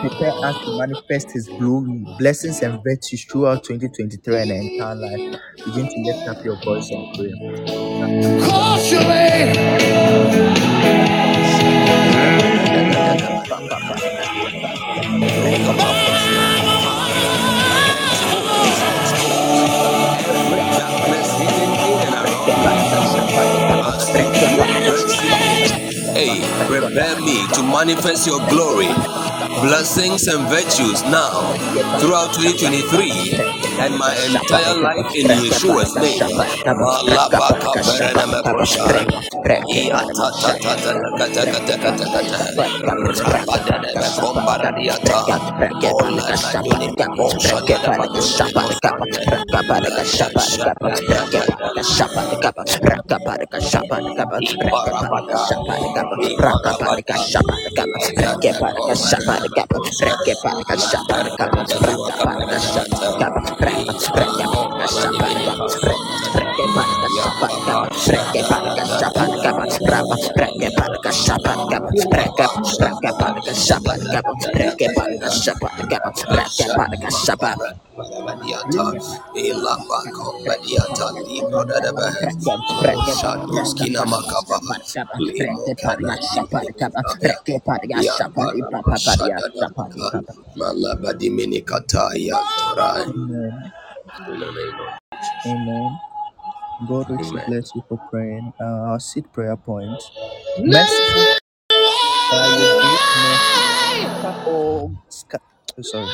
prepare 0.00 0.32
us 0.42 0.56
to 0.64 0.78
manifest 0.78 1.30
His 1.32 1.46
glory, 1.58 2.06
blessings, 2.18 2.62
and 2.62 2.82
virtues 2.82 3.26
throughout 3.30 3.64
2023 3.64 4.36
and 4.40 4.50
the 4.50 4.54
entire 4.54 4.94
life. 4.94 5.40
Begin 5.66 5.88
to 5.88 6.00
lift 6.06 6.26
up 6.30 6.42
your 6.42 6.56
voice 6.64 6.88
and 6.90 7.14
pray. 7.14 7.74
Prepare 26.98 27.20
me 27.20 27.46
to 27.54 27.62
manifest 27.62 28.26
your 28.26 28.40
glory, 28.48 28.92
blessings 29.62 30.26
and 30.26 30.48
virtues 30.48 31.00
now 31.04 31.54
throughout 32.00 32.34
2023 32.34 33.67
and 33.80 33.94
my 33.98 34.14
entire 34.26 34.74
life 34.82 35.14
in 35.14 35.26
Yeshua's 35.26 35.94
name. 35.96 36.38
Malabaka 36.66 37.58
Rey, 63.68 63.84
Rey, 63.84 65.28
Rey, 65.84 66.27
Reke 67.90 68.42
palka 68.48 68.84
shapan 69.00 69.30
kapa 69.42 69.64
rapa 69.88 70.16
reke 70.36 70.68
palka 70.76 71.10
shapan 71.12 71.58
kapa 71.72 71.90
reke 71.96 72.36
reke 72.68 73.12
palka 73.20 73.52
shapan 73.56 74.00
kapa 74.12 74.36
reke 74.60 74.88
palka 74.96 75.28
shapan 75.30 75.72
kapa 75.88 76.10
reke 76.34 76.68
palka 76.76 77.10
shapan 77.10 77.58
Badiata, 78.26 78.86
Ilamba 79.36 79.98
Badiata, 80.46 81.06
Libro 81.26 81.64
Dadaba, 81.64 82.08
Shadows, 83.16 83.74
Kinamakaba, 83.74 84.58
Limo 85.18 85.64
Parashapa, 85.80 86.60
Malabadi 90.58 91.28
Minikataya, 91.30 92.38
Amen. 93.08 93.72
Amen. 95.46 95.90
God 96.86 97.10
richly 97.10 97.40
Amen. 97.40 97.46
bless 97.46 97.74
you 97.74 97.82
for 97.88 97.98
praying. 98.10 98.52
Uh, 98.60 98.64
our 98.64 99.00
seed 99.00 99.32
prayer 99.32 99.56
point. 99.56 100.02
Merciful 100.58 101.36
by 102.30 102.46
your 102.48 102.68
great 102.80 103.00
mercies, 103.16 103.92
gather 104.00 104.34
all 104.46 104.92
sca- 105.08 105.40
oh, 105.78 105.82
sorry. 105.82 106.08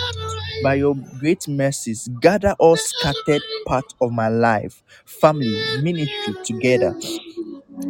By 0.63 0.75
your 0.77 0.97
great 1.21 1.49
mercies, 1.49 2.09
gather 2.21 2.55
all 2.59 2.77
scattered 2.77 3.43
parts 3.67 3.95
of 4.01 4.13
my 4.13 4.29
life, 4.29 4.83
family, 5.07 5.61
ministry 5.83 6.35
together 6.45 6.97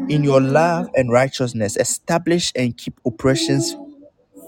in 0.09 0.25
your 0.25 0.41
love 0.41 0.89
and 0.97 1.11
righteousness. 1.13 1.77
Establish 1.77 2.53
and 2.57 2.77
keep 2.77 3.01
oppressions 3.07 3.77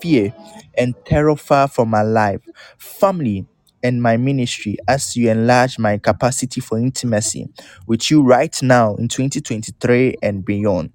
fear 0.01 0.35
and 0.79 0.95
terror 1.07 1.37
far 1.37 1.69
from 1.69 1.91
my 1.91 2.03
life, 2.03 2.43
family, 2.79 3.47
and 3.83 4.03
my 4.03 4.17
ministry 4.17 4.77
as 4.89 5.17
you 5.17 5.31
enlarge 5.31 5.79
my 5.79 5.99
capacity 5.99 6.61
for 6.61 6.79
intimacy 6.79 7.49
with 7.87 8.11
you 8.11 8.23
right 8.23 8.57
now 8.63 8.95
in 8.97 9.09
2023 9.09 10.17
and 10.23 10.45
beyond. 10.45 10.91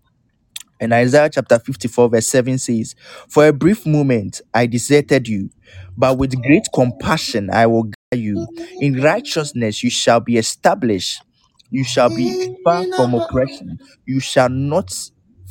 And 0.79 0.93
Isaiah 0.93 1.29
chapter 1.31 1.59
54, 1.59 2.09
verse 2.09 2.27
7 2.27 2.57
says, 2.57 2.95
For 3.29 3.47
a 3.47 3.53
brief 3.53 3.85
moment 3.85 4.41
I 4.53 4.65
deserted 4.67 5.27
you, 5.27 5.49
but 5.97 6.17
with 6.17 6.41
great 6.41 6.67
compassion 6.73 7.49
I 7.51 7.67
will 7.67 7.83
guide 7.83 8.19
you. 8.19 8.47
In 8.79 9.01
righteousness 9.01 9.83
you 9.83 9.89
shall 9.91 10.19
be 10.19 10.37
established. 10.37 11.21
You 11.69 11.83
shall 11.83 12.09
be 12.09 12.57
far 12.63 12.85
from 12.95 13.13
oppression. 13.13 13.79
You 14.05 14.19
shall 14.19 14.49
not 14.49 14.91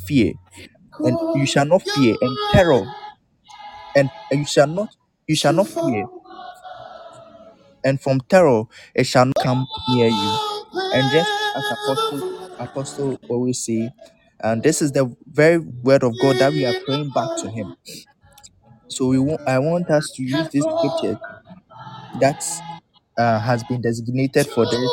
fear, 0.07 0.33
and 0.99 1.17
you 1.35 1.45
shall 1.45 1.65
not 1.65 1.83
fear, 1.83 2.15
and 2.21 2.37
terror 2.53 2.85
and 3.95 4.09
you 4.31 4.45
shall 4.45 4.67
not 4.67 4.89
you 5.27 5.35
shall 5.35 5.53
not 5.53 5.67
fear 5.67 6.05
and 7.83 8.01
from 8.01 8.19
terror 8.29 8.63
it 8.95 9.05
shall 9.05 9.25
not 9.25 9.37
come 9.43 9.67
near 9.89 10.07
you 10.07 10.37
and 10.93 11.11
just 11.11 11.31
as 11.55 11.71
apostle 11.71 12.23
apostle 12.59 13.17
always 13.29 13.63
say 13.65 13.89
and 14.41 14.63
this 14.63 14.81
is 14.81 14.91
the 14.93 15.15
very 15.27 15.57
word 15.59 16.03
of 16.03 16.17
god 16.19 16.37
that 16.39 16.53
we 16.53 16.65
are 16.65 16.75
praying 16.85 17.09
back 17.11 17.29
to 17.41 17.49
him 17.49 17.75
so 18.89 19.07
we 19.07 19.19
want 19.19 19.41
i 19.47 19.59
want 19.59 19.89
us 19.91 20.11
to 20.11 20.23
use 20.23 20.49
this 20.53 20.65
scripture 20.77 21.19
that 22.19 22.41
uh, 23.17 23.39
has 23.39 23.63
been 23.65 23.81
designated 23.81 24.47
for 24.47 24.65
this 24.65 24.91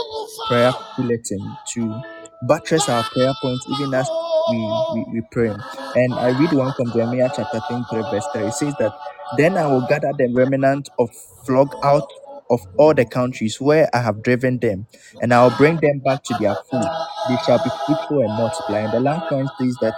prayer 0.48 0.72
bulletin 0.96 1.56
to 1.74 2.00
buttress 2.48 2.88
our 2.88 3.04
prayer 3.12 3.32
points 3.42 3.66
even 3.70 3.94
as 3.94 4.08
we, 4.50 4.58
we, 4.94 5.06
we 5.14 5.22
pray. 5.32 5.50
And 5.94 6.14
I 6.14 6.28
read 6.30 6.52
one 6.52 6.72
from 6.74 6.92
Jeremiah 6.92 7.30
chapter 7.34 7.60
23, 7.68 8.02
verse 8.10 8.26
3. 8.34 8.42
It 8.46 8.54
says 8.54 8.74
that, 8.80 8.92
Then 9.36 9.56
I 9.58 9.66
will 9.66 9.82
gather 9.88 10.12
the 10.16 10.28
remnant 10.34 10.88
of 10.98 11.10
flock 11.46 11.74
out 11.84 12.04
of 12.50 12.60
all 12.78 12.94
the 12.94 13.06
countries 13.06 13.60
where 13.60 13.88
I 13.94 14.00
have 14.02 14.22
driven 14.22 14.58
them, 14.58 14.86
and 15.20 15.34
I 15.34 15.44
will 15.44 15.56
bring 15.56 15.80
them 15.80 16.00
back 16.04 16.24
to 16.24 16.34
their 16.34 16.56
food. 16.70 16.92
They 17.28 17.36
shall 17.46 17.58
be 17.62 17.70
fruitful 17.86 18.20
and 18.20 18.34
multiply. 18.34 18.80
And 18.80 18.92
the 18.92 19.00
last 19.00 19.30
one 19.30 19.48
says 19.60 19.78
that 19.82 19.94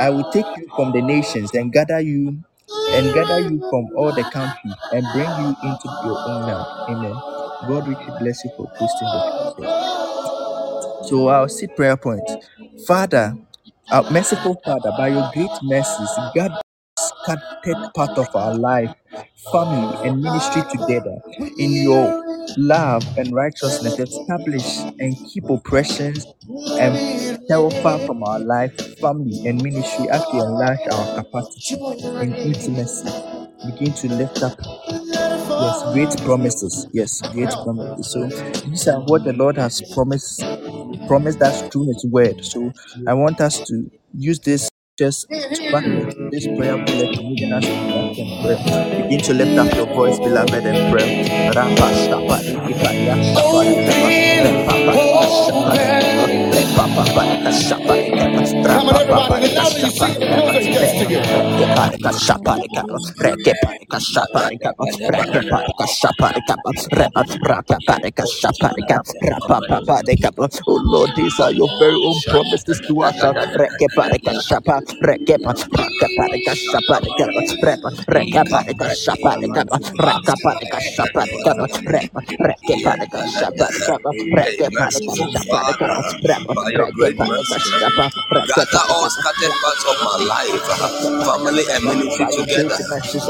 I 0.00 0.10
will 0.10 0.24
take 0.32 0.46
you 0.56 0.68
from 0.76 0.92
the 0.92 1.02
nations 1.02 1.52
and 1.54 1.72
gather 1.72 2.00
you 2.00 2.44
and 2.92 3.14
gather 3.14 3.40
you 3.40 3.64
from 3.70 3.88
all 3.96 4.12
the 4.12 4.24
countries 4.24 4.76
and 4.92 5.12
bring 5.12 5.34
you 5.36 5.56
into 5.62 5.88
your 6.04 6.18
own 6.28 6.46
land. 6.46 6.66
Amen. 6.88 7.22
God 7.68 7.88
richly 7.88 8.14
bless 8.20 8.44
you 8.44 8.50
for 8.56 8.68
posting 8.78 9.08
the 9.08 9.50
scriptures. 9.52 9.74
So 11.08 11.28
our 11.28 11.48
seed 11.48 11.76
prayer 11.76 11.96
point. 11.96 12.28
Father, 12.86 13.36
our 13.90 14.10
merciful 14.10 14.56
Father, 14.64 14.92
by 14.98 15.08
your 15.08 15.24
great 15.34 15.50
mercies, 15.62 16.10
guard 16.34 16.52
scattered 17.26 17.92
part 17.94 18.12
of 18.18 18.28
our 18.34 18.52
life, 18.52 18.92
family, 19.52 19.98
and 20.02 20.20
ministry 20.20 20.62
together 20.70 21.16
in 21.58 21.72
your 21.72 22.14
love 22.56 23.04
and 23.16 23.34
righteousness. 23.34 23.98
Establish 23.98 24.86
and 24.98 25.16
keep 25.32 25.44
oppressions 25.50 26.26
and 26.78 27.00
terror 27.48 27.70
far 27.82 28.00
from 28.00 28.22
our 28.22 28.40
life, 28.40 28.72
family, 29.00 29.40
and 29.44 29.62
ministry 29.62 30.08
as 30.10 30.26
we 30.32 30.40
enlarge 30.40 30.80
our 30.90 31.08
capacity 31.08 31.82
and 32.20 32.36
intimacy. 32.42 33.14
Begin 33.64 33.92
to 33.94 34.08
lift 34.08 34.42
up 34.42 34.54
Yes, 35.58 35.82
great 35.84 36.14
promises. 36.24 36.86
Yes, 36.92 37.22
great 37.22 37.54
promises. 37.62 38.10
So 38.12 38.32
these 38.64 38.86
are 38.88 39.00
what 39.00 39.24
the 39.24 39.32
Lord 39.32 39.58
has 39.58 39.82
promised 39.90 40.46
promised 41.06 41.42
us 41.42 41.62
through 41.72 41.86
His 41.88 42.06
word. 42.10 42.36
So 42.42 42.72
I 43.06 43.14
want 43.14 43.40
us 43.40 43.60
to 43.62 43.90
use 44.12 44.40
this 44.40 44.68
just 44.96 45.28
mm-hmm. 45.30 45.72
one 45.72 45.88
minute, 45.88 46.30
this 46.30 46.46
prayer 46.46 46.76
will 46.76 46.84
lead 46.84 47.52
us 47.52 47.66
and 48.18 48.30
pray. 48.42 49.02
Begin 49.02 49.20
to 49.20 49.34
lift 49.34 49.58
up 49.58 49.74
your 49.76 49.86
voice, 49.86 50.18
beloved, 50.18 50.66
and 50.66 50.92
pray. 50.92 51.28
Come 58.64 58.88
on, 58.88 58.96
everybody, 58.96 59.54
now 59.54 59.70
that 59.70 59.82
you 59.82 59.90
see 59.90 60.14
the 60.14 60.26
building 60.26 60.72
next 60.74 60.92
to 61.00 61.04
you. 61.10 61.20
Oh 70.68 70.76
Lord, 70.84 71.10
these 71.16 71.40
are 71.40 71.52
your 71.52 71.68
very 71.80 71.94
own 71.96 72.22
promises 72.30 72.80
to 72.88 73.02
us. 73.02 73.16
Rekaparika 78.08 78.90
shaparika, 78.90 79.62
rekaparika 79.96 80.78
shaparika, 80.82 81.52
rep, 81.88 82.10
rekaparika 82.42 83.20
shaparika, 83.24 83.94
rekaparika 84.36 85.14
shaparika, 85.24 85.86
rep, 86.28 86.42
rekaparika 86.76 87.56
shaparika, 87.62 88.10
gather 88.56 88.84
all 88.90 89.08
scattered 89.08 89.54
parts 89.62 89.84
of 89.88 89.96
my 90.04 90.16
life, 90.28 90.66
family 91.24 91.64
and 91.72 91.84
ministry 91.88 92.26
together, 92.36 92.78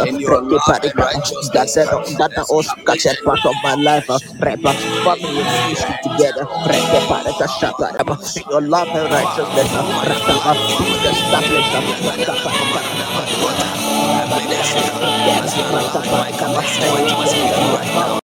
in 0.09 0.19
your 0.21 0.43
love 0.43 0.81
and 0.83 0.99
righteousness, 0.99 1.79
gather 2.19 2.45
all 2.51 2.65
scattered 2.65 3.19
parts 3.25 3.45
of 3.47 3.55
my 3.63 3.75
life, 3.77 4.09
rep, 4.43 4.61
family 5.07 5.43
and 5.47 5.51
ministry 5.63 5.95
together, 6.03 6.47
rekaparika 6.67 7.47
shaparika, 7.47 8.17
in 8.37 8.45
your 8.51 8.63
love 8.63 8.89
and 8.95 9.11
righteousness, 9.13 9.71
rekaparika, 10.03 10.83
establish, 11.13 11.69
rekaparika, 12.11 13.86
I 14.07 14.27
play 14.31 14.47
this 14.47 14.67
shit 14.67 14.87
on 14.93 15.01
the 15.01 15.11
dance 15.27 15.55
floor 15.55 16.03
My 16.11 16.31
cup 16.33 16.55
of 16.55 16.67
soy 16.67 17.09
joins 17.09 17.33
me 17.33 17.51
right 17.75 17.91
now 17.95 18.19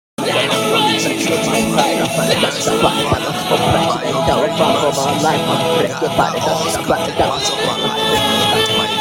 Oppression 3.52 4.02
and 4.06 4.18
doubt, 4.28 4.50
bomb 4.58 4.86
of 4.86 4.98
our 4.98 5.22
life, 5.22 5.44
break 5.78 5.92
your 6.02 6.10
body, 6.16 6.40
that's 6.40 6.78
the 6.78 6.84
black, 6.84 7.18
that's 7.18 7.50
the 7.50 7.56
black. 8.78 9.01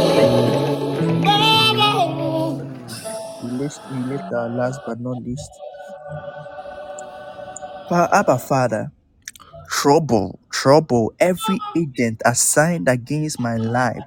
We 3.91 4.03
list, 4.03 4.25
our 4.35 4.49
last 4.49 4.81
but 4.85 4.99
not 4.99 5.17
least. 5.19 5.51
Fa- 7.89 8.09
Abba 8.11 8.39
Father, 8.39 8.91
trouble, 9.69 10.39
trouble 10.51 11.13
every 11.19 11.59
agent 11.77 12.21
assigned 12.25 12.89
against 12.89 13.39
my 13.39 13.57
life 13.57 14.03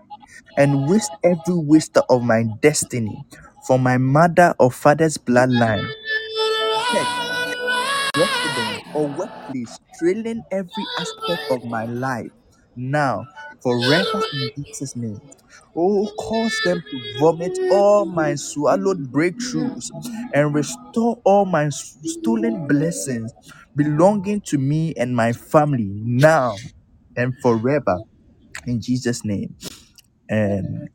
and 0.56 0.88
waste 0.88 1.12
every 1.24 1.56
waster 1.56 2.02
of 2.10 2.22
my 2.22 2.44
destiny 2.62 3.24
from 3.66 3.82
my 3.82 3.98
mother 3.98 4.54
or 4.58 4.70
father's 4.70 5.18
bloodline. 5.18 5.88
Church, 6.92 7.08
residence, 8.16 8.82
or 8.94 9.08
workplace, 9.08 9.80
trailing 9.98 10.44
every 10.50 10.86
aspect 10.98 11.42
of 11.50 11.64
my 11.64 11.86
life 11.86 12.32
now, 12.76 13.24
forever 13.62 14.22
in 14.32 14.50
Jesus' 14.56 14.96
name. 14.96 15.20
Oh, 15.76 16.08
cause 16.18 16.60
them 16.64 16.82
to 16.90 17.00
vomit 17.20 17.58
all 17.72 18.06
my 18.06 18.34
swallowed 18.36 19.12
breakthroughs 19.12 19.86
and 20.34 20.54
restore 20.54 21.20
all 21.24 21.46
my 21.46 21.70
stolen 21.70 22.66
blessings 22.68 23.32
belonging 23.76 24.42
to 24.42 24.58
me 24.58 24.94
and 24.96 25.16
my 25.16 25.32
family 25.32 25.90
now 26.04 26.56
and 27.16 27.34
forever 27.42 28.00
in 28.66 28.80
Jesus' 28.80 29.24
name. 29.24 29.56
And 30.28 30.88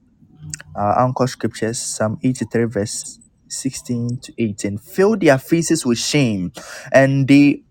our 0.75 1.05
anchor 1.05 1.27
scriptures, 1.27 1.79
Psalm 1.79 2.19
83, 2.23 2.65
verse 2.65 3.19
16 3.49 4.19
to 4.23 4.33
18. 4.39 4.77
Fill 4.79 5.17
their 5.17 5.37
faces 5.39 5.85
with 5.85 5.99
shame 5.99 6.51
and 6.93 7.27
they 7.27 7.63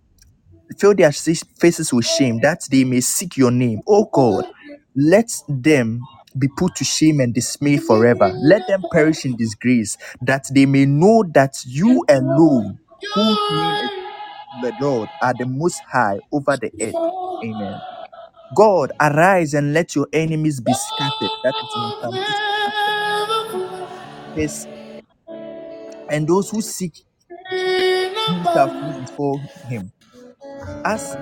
fill 0.78 0.94
their 0.94 1.12
faces 1.12 1.92
with 1.92 2.06
shame 2.06 2.40
that 2.42 2.60
they 2.70 2.84
may 2.84 3.00
seek 3.00 3.36
your 3.36 3.50
name. 3.52 3.80
Oh 3.88 4.08
God, 4.12 4.46
let 4.96 5.30
them 5.48 6.02
be 6.38 6.48
put 6.48 6.76
to 6.76 6.84
shame 6.84 7.20
and 7.20 7.34
dismay 7.34 7.78
forever. 7.78 8.32
Let 8.42 8.66
them 8.68 8.84
perish 8.92 9.24
in 9.26 9.36
disgrace, 9.36 9.96
that 10.22 10.46
they 10.54 10.66
may 10.66 10.86
know 10.86 11.24
that 11.34 11.54
you 11.66 12.04
alone, 12.08 12.78
the 14.62 14.72
Lord, 14.80 15.10
are 15.22 15.34
the 15.34 15.46
most 15.46 15.82
high 15.92 16.18
over 16.32 16.56
the 16.58 16.72
earth. 16.82 16.94
Amen. 17.44 17.80
God, 18.54 18.92
arise 19.00 19.54
and 19.54 19.74
let 19.74 19.94
your 19.96 20.08
enemies 20.12 20.60
be 20.60 20.74
scattered. 20.74 21.32
That 21.44 21.54
is 21.62 21.76
in 21.76 21.92
Psalm 22.00 22.18
65, 22.18 22.74
verse 24.36 24.66
and 26.10 26.28
those 26.28 26.50
who 26.50 26.62
seek 26.62 26.94
shall 28.54 28.70
before 29.00 29.40
him. 29.68 29.92
As 30.84 31.16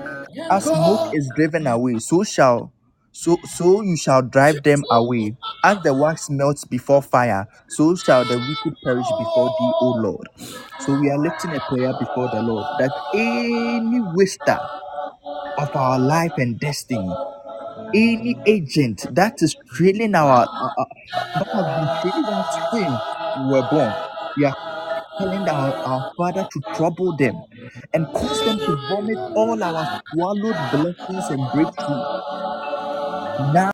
as 0.51 0.65
smoke 0.65 1.01
is 1.11 1.31
driven 1.35 1.67
away, 1.67 1.99
so 1.99 2.23
shall 2.23 2.73
so 3.21 3.37
so 3.45 3.81
you 3.81 3.97
shall 3.97 4.21
drive 4.21 4.63
them 4.63 4.85
away. 4.91 5.37
As 5.63 5.77
the 5.83 5.93
wax 5.93 6.29
melts 6.29 6.65
before 6.65 7.01
fire, 7.01 7.47
so 7.67 7.95
shall 7.95 8.25
the 8.25 8.39
wicked 8.39 8.75
perish 8.83 9.11
before 9.19 9.49
thee, 9.59 9.73
O 9.81 9.87
Lord. 9.97 10.27
So 10.77 10.93
we 10.93 11.09
are 11.11 11.19
lifting 11.19 11.53
a 11.55 11.61
prayer 11.61 11.93
before 11.93 12.29
the 12.29 12.41
Lord 12.41 12.67
that 12.79 12.93
any 13.13 13.99
waster 14.01 14.59
of 15.57 15.75
our 15.75 15.99
life 15.99 16.33
and 16.37 16.59
destiny, 16.59 17.19
any 17.93 18.41
agent 18.45 19.07
that 19.11 19.41
is 19.41 19.55
trailing 19.75 20.15
our, 20.15 20.49
uh, 20.61 20.69
uh, 20.77 20.85
that 21.35 21.47
has 21.55 21.67
been 21.75 21.89
trailing 22.01 22.29
us 22.29 22.47
since 22.71 23.01
we 23.35 23.45
were 23.45 23.63
born. 23.63 23.97
We 24.37 24.45
are 24.45 24.55
telling 25.19 25.47
our, 25.49 25.75
our 25.85 26.05
Father 26.17 26.45
to 26.45 26.61
trouble 26.73 27.13
them 27.13 27.45
and 27.93 28.11
cause 28.13 28.43
them 28.43 28.61
to 28.65 28.77
vomit 28.87 29.19
all 29.35 29.63
our 29.63 29.87
swallowed 30.11 30.69
blessings 30.71 31.29
and 31.29 31.51
breakthrough 31.51 32.05
now 33.39 33.71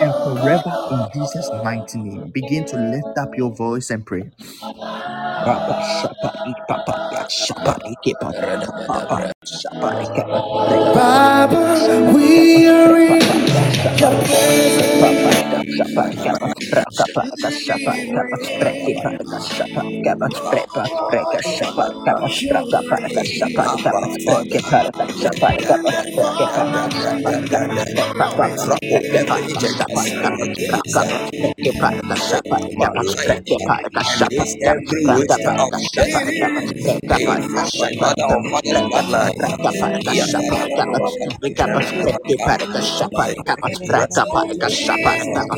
and 0.00 0.12
forever 0.24 0.72
in 0.90 1.08
Jesus' 1.14 1.50
mighty 1.64 1.98
name. 1.98 2.30
Begin 2.32 2.64
to 2.66 2.76
lift 2.78 3.18
up 3.18 3.36
your 3.36 3.54
voice 3.54 3.90
and 3.90 4.06
pray. 4.06 4.30
We 12.14 12.66
are 12.68 12.98
in 12.98 13.20
your 13.98 14.24
presence. 14.24 15.47
Shapa, 44.78 45.18
all 45.36 45.57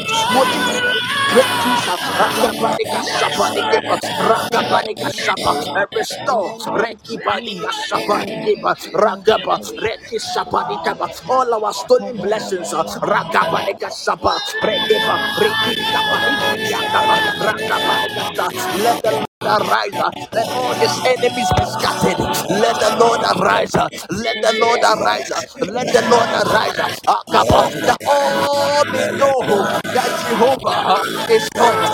all 11.29 11.53
our 11.65 11.73
stolen 11.73 12.17
blessings. 12.17 12.73
uh. 12.73 12.83
Let 18.77 19.03
the 19.03 19.11
Lord 19.11 19.30
arise 19.47 19.97
uh, 19.99 20.11
and 20.35 20.49
all 20.51 20.75
his 20.75 20.99
enemies 21.05 21.53
be 21.53 21.65
scattered. 21.65 22.19
Let 22.49 22.79
the 22.79 22.91
Lord 22.91 23.21
arise. 23.37 23.75
uh, 23.75 23.89
Let 24.09 24.41
the 24.41 24.53
Lord 24.53 24.81
arise. 24.83 25.31
uh, 25.31 25.41
Let 25.61 25.91
the 25.91 26.03
Lord 26.03 26.29
arise. 26.33 26.79
uh, 26.79 26.89
Akapa, 27.07 27.69
That 27.85 27.99
all 28.05 28.85
may 28.87 29.07
know 29.09 29.67
that 29.93 30.15
Jehovah 30.15 30.83
uh, 30.87 31.05
is 31.29 31.49
God. 31.57 31.91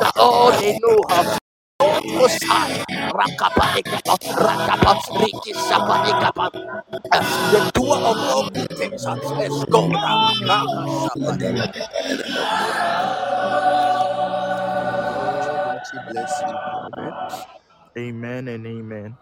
That 0.00 0.12
all 0.18 0.52
may 0.52 0.72
know 0.82 1.04
The 7.52 7.70
of 8.06 8.18
all 8.18 8.50
good 8.54 8.70
things 8.78 9.06
you. 16.46 17.12
Amen 17.98 18.48
and 18.48 18.66
amen. 18.66 19.16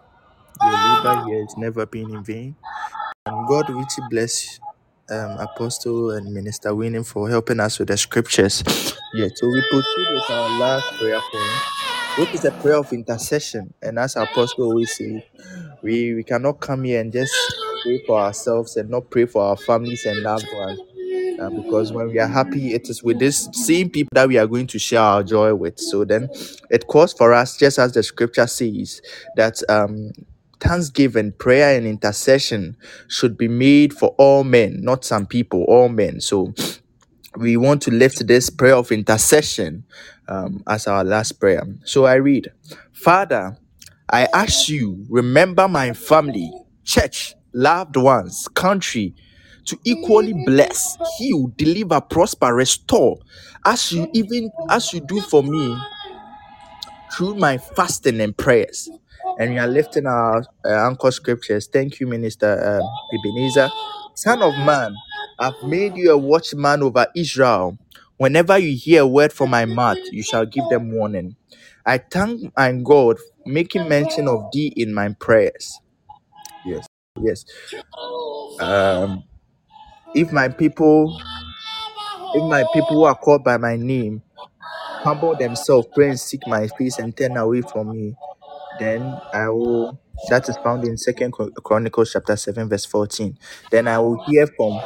Your 0.63 0.71
labor 0.73 1.25
here 1.27 1.41
has 1.41 1.55
never 1.57 1.85
been 1.85 2.11
in 2.13 2.23
vain. 2.23 2.55
And 3.27 3.47
God 3.47 3.69
richly 3.69 4.03
bless 4.11 4.59
um, 5.11 5.37
Apostle 5.39 6.11
and 6.11 6.33
Minister 6.33 6.75
Winning 6.75 7.03
for 7.05 7.29
helping 7.29 7.59
us 7.59 7.79
with 7.79 7.89
the 7.89 7.97
scriptures. 7.97 8.63
Yeah, 9.13 9.29
so 9.35 9.47
we 9.47 9.63
proceed 9.71 10.07
with 10.11 10.29
our 10.31 10.59
last 10.59 10.87
prayer 10.99 11.21
point, 11.31 11.74
which 12.17 12.33
is 12.33 12.45
a 12.45 12.51
prayer 12.51 12.77
of 12.77 12.91
intercession. 12.93 13.73
And 13.81 13.99
as 13.99 14.15
our 14.15 14.23
Apostle 14.23 14.65
always 14.65 14.95
say, 14.95 15.25
we, 15.81 16.13
we 16.13 16.23
cannot 16.23 16.59
come 16.59 16.83
here 16.83 17.01
and 17.01 17.11
just 17.11 17.33
pray 17.83 18.01
for 18.07 18.19
ourselves 18.19 18.77
and 18.77 18.89
not 18.89 19.09
pray 19.09 19.25
for 19.25 19.43
our 19.43 19.57
families 19.57 20.05
and 20.05 20.21
loved 20.21 20.47
ones. 20.53 20.79
Uh, 21.39 21.49
because 21.49 21.91
when 21.91 22.07
we 22.07 22.17
are 22.19 22.27
happy, 22.27 22.73
it 22.73 22.89
is 22.89 23.03
with 23.03 23.19
this 23.19 23.49
same 23.51 23.89
people 23.89 24.09
that 24.13 24.27
we 24.27 24.37
are 24.37 24.47
going 24.47 24.67
to 24.67 24.79
share 24.79 25.01
our 25.01 25.23
joy 25.23 25.53
with. 25.53 25.77
So 25.77 26.05
then 26.05 26.29
it 26.69 26.87
calls 26.87 27.11
for 27.11 27.33
us, 27.33 27.57
just 27.57 27.77
as 27.77 27.93
the 27.93 28.03
scripture 28.03 28.47
says, 28.47 29.01
that 29.35 29.61
um, 29.69 30.11
thanksgiving, 30.61 31.33
prayer, 31.33 31.77
and 31.77 31.85
intercession 31.85 32.77
should 33.09 33.37
be 33.37 33.49
made 33.49 33.93
for 33.93 34.15
all 34.17 34.45
men, 34.45 34.81
not 34.81 35.03
some 35.03 35.25
people, 35.25 35.63
all 35.65 35.89
men. 35.89 36.21
So 36.21 36.53
we 37.37 37.57
want 37.57 37.81
to 37.83 37.91
lift 37.91 38.27
this 38.27 38.49
prayer 38.49 38.75
of 38.75 38.91
intercession 38.91 39.85
um, 40.27 40.63
as 40.67 40.87
our 40.87 41.03
last 41.03 41.33
prayer. 41.39 41.63
So 41.85 42.05
I 42.05 42.15
read, 42.15 42.51
Father, 42.93 43.57
I 44.11 44.27
ask 44.33 44.69
you, 44.69 45.05
remember 45.09 45.67
my 45.67 45.93
family, 45.93 46.51
church, 46.83 47.35
loved 47.53 47.97
ones, 47.97 48.47
country, 48.49 49.15
to 49.65 49.79
equally 49.85 50.33
bless, 50.45 50.97
heal, 51.17 51.51
deliver, 51.57 52.01
prosper, 52.01 52.53
restore, 52.53 53.17
as 53.65 53.91
you 53.91 54.07
even 54.13 54.51
as 54.69 54.93
you 54.93 54.99
do 55.01 55.21
for 55.21 55.43
me 55.43 55.77
through 57.13 57.35
my 57.35 57.57
fasting 57.57 58.21
and 58.21 58.37
prayers. 58.37 58.89
And 59.39 59.51
we 59.53 59.59
are 59.59 59.67
lifting 59.67 60.05
our 60.07 60.39
uh, 60.65 60.69
anchor 60.89 61.11
scriptures. 61.11 61.67
Thank 61.71 61.99
you, 61.99 62.07
Minister 62.07 62.81
um, 62.81 63.19
Ebenezer. 63.19 63.69
Son 64.15 64.41
of 64.41 64.53
man, 64.65 64.95
I've 65.39 65.61
made 65.63 65.97
you 65.97 66.11
a 66.11 66.17
watchman 66.17 66.83
over 66.83 67.07
Israel. 67.15 67.77
Whenever 68.17 68.57
you 68.57 68.77
hear 68.77 69.03
a 69.03 69.07
word 69.07 69.33
from 69.33 69.51
my 69.51 69.65
mouth, 69.65 69.99
you 70.11 70.23
shall 70.23 70.45
give 70.45 70.63
them 70.69 70.91
warning. 70.93 71.35
I 71.85 71.99
thank 71.99 72.51
my 72.57 72.71
God 72.73 73.17
making 73.45 73.89
mention 73.89 74.27
of 74.27 74.51
thee 74.53 74.73
in 74.77 74.93
my 74.93 75.09
prayers. 75.19 75.79
Yes, 76.65 76.87
yes. 77.21 77.45
Um, 78.59 79.23
if 80.15 80.31
my 80.31 80.49
people, 80.49 81.17
if 82.35 82.43
my 82.49 82.65
people 82.73 82.97
who 82.97 83.03
are 83.05 83.15
called 83.15 83.43
by 83.43 83.57
my 83.57 83.77
name 83.77 84.23
humble 84.89 85.35
themselves, 85.35 85.87
pray 85.95 86.09
and 86.09 86.19
seek 86.19 86.47
my 86.47 86.67
face 86.67 86.99
and 86.99 87.15
turn 87.17 87.37
away 87.37 87.61
from 87.61 87.91
me, 87.91 88.15
then 88.79 89.19
I 89.33 89.49
will. 89.49 89.99
That 90.29 90.49
is 90.49 90.57
found 90.63 90.83
in 90.85 90.97
Second 90.97 91.33
Chronicles 91.63 92.11
chapter 92.13 92.35
seven, 92.35 92.69
verse 92.69 92.85
fourteen. 92.85 93.37
Then 93.71 93.87
I 93.87 93.99
will 93.99 94.23
hear 94.27 94.47
from 94.57 94.79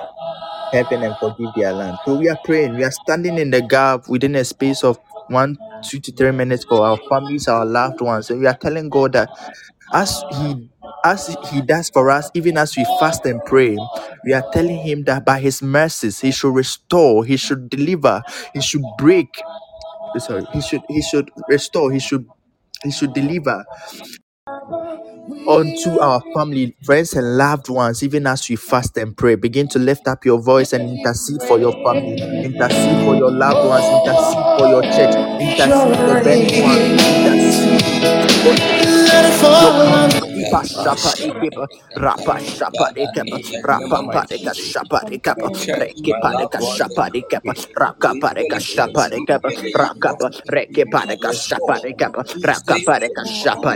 heaven 0.71 1.03
and 1.03 1.15
forgive 1.19 1.49
their 1.55 1.73
land. 1.73 1.97
So 2.05 2.15
we 2.17 2.29
are 2.29 2.37
praying. 2.43 2.75
We 2.75 2.83
are 2.83 2.91
standing 2.91 3.37
in 3.37 3.51
the 3.51 3.61
gap 3.61 4.07
within 4.09 4.35
a 4.35 4.43
space 4.45 4.83
of 4.83 4.99
one, 5.27 5.57
two 5.83 5.99
to 5.99 6.11
three 6.11 6.31
minutes 6.31 6.65
for 6.65 6.85
our 6.85 6.97
families, 7.09 7.47
our 7.47 7.65
loved 7.65 8.01
ones. 8.01 8.29
And 8.29 8.39
we 8.39 8.47
are 8.47 8.57
telling 8.57 8.89
God 8.89 9.13
that 9.13 9.29
as 9.93 10.23
He 10.33 10.69
as 11.05 11.35
He 11.51 11.61
does 11.61 11.89
for 11.89 12.09
us, 12.09 12.29
even 12.33 12.57
as 12.57 12.75
we 12.77 12.85
fast 12.99 13.25
and 13.25 13.41
pray, 13.45 13.77
we 14.25 14.33
are 14.33 14.45
telling 14.51 14.77
Him 14.79 15.03
that 15.05 15.25
by 15.25 15.39
His 15.39 15.61
mercies 15.61 16.19
He 16.19 16.31
should 16.31 16.53
restore, 16.55 17.25
He 17.25 17.37
should 17.37 17.69
deliver, 17.69 18.21
He 18.53 18.61
should 18.61 18.83
break. 18.97 19.29
Sorry, 20.17 20.43
He 20.53 20.61
should 20.61 20.81
He 20.89 21.01
should 21.01 21.31
restore, 21.49 21.91
He 21.91 21.99
should 21.99 22.25
He 22.83 22.91
should 22.91 23.13
deliver 23.13 23.63
unto 25.47 25.99
our 25.99 26.21
family, 26.35 26.75
friends, 26.83 27.13
and 27.13 27.37
loved 27.37 27.69
ones, 27.69 28.03
even 28.03 28.27
as 28.27 28.47
we 28.49 28.55
fast 28.55 28.97
and 28.97 29.15
pray. 29.17 29.35
Begin 29.35 29.67
to 29.69 29.79
lift 29.79 30.07
up 30.07 30.25
your 30.25 30.39
voice 30.41 30.73
and 30.73 30.89
intercede 30.97 31.41
for 31.43 31.59
your 31.59 31.73
family, 31.83 32.21
intercede 32.43 33.03
for 33.05 33.15
your 33.15 33.31
loved 33.31 33.67
ones, 33.67 33.85
intercede 33.85 34.45
for 34.57 34.67
your 34.67 34.83
church, 34.83 35.15
intercede 35.39 35.97
for 35.97 36.23
burning 36.23 36.63
ones, 36.63 37.01
intercede 38.45 40.18
country. 40.49 40.51
Ipa 40.51 40.65
shapa 40.65 41.11
dikeba, 41.21 41.67
rapa 41.97 42.39
shapa 42.41 42.91
dikeba, 42.95 43.37
rapa 43.65 43.69
Remember 43.69 44.03
my 44.03 44.13
padeka 44.13 44.21
family, 44.21 44.55
shapa 44.55 44.99
dikeba, 45.09 45.37
my 45.37 45.53
church, 45.53 45.75
reki 45.75 46.05
my 46.05 46.19
padeka 46.19 46.29
loved 46.29 46.61
ones, 46.61 46.81
and 46.91 46.95
shapa 46.95 47.01
my 47.07 47.13
dikeba, 47.13 47.45
country. 47.45 47.75
raka 47.77 48.09
We 48.09 48.21
padeka 48.21 48.33
equally 48.33 48.59
shapa 48.59 48.73
bless. 48.73 49.11
We 49.11 49.11
dikeba, 49.11 49.25
equally 49.25 49.73
rakapa, 49.73 49.73
prosper. 49.73 50.17
reki 50.49 50.85
We 50.85 50.93
equally 50.93 50.93
padeka 50.93 51.33
shapa 51.33 51.73
restore. 51.77 51.83
dikeba, 51.83 52.23
We 52.33 52.45
raka 52.45 52.61
stay 52.61 52.87
padeka 52.87 52.95
faithful 52.95 53.59
shapa 53.59 53.67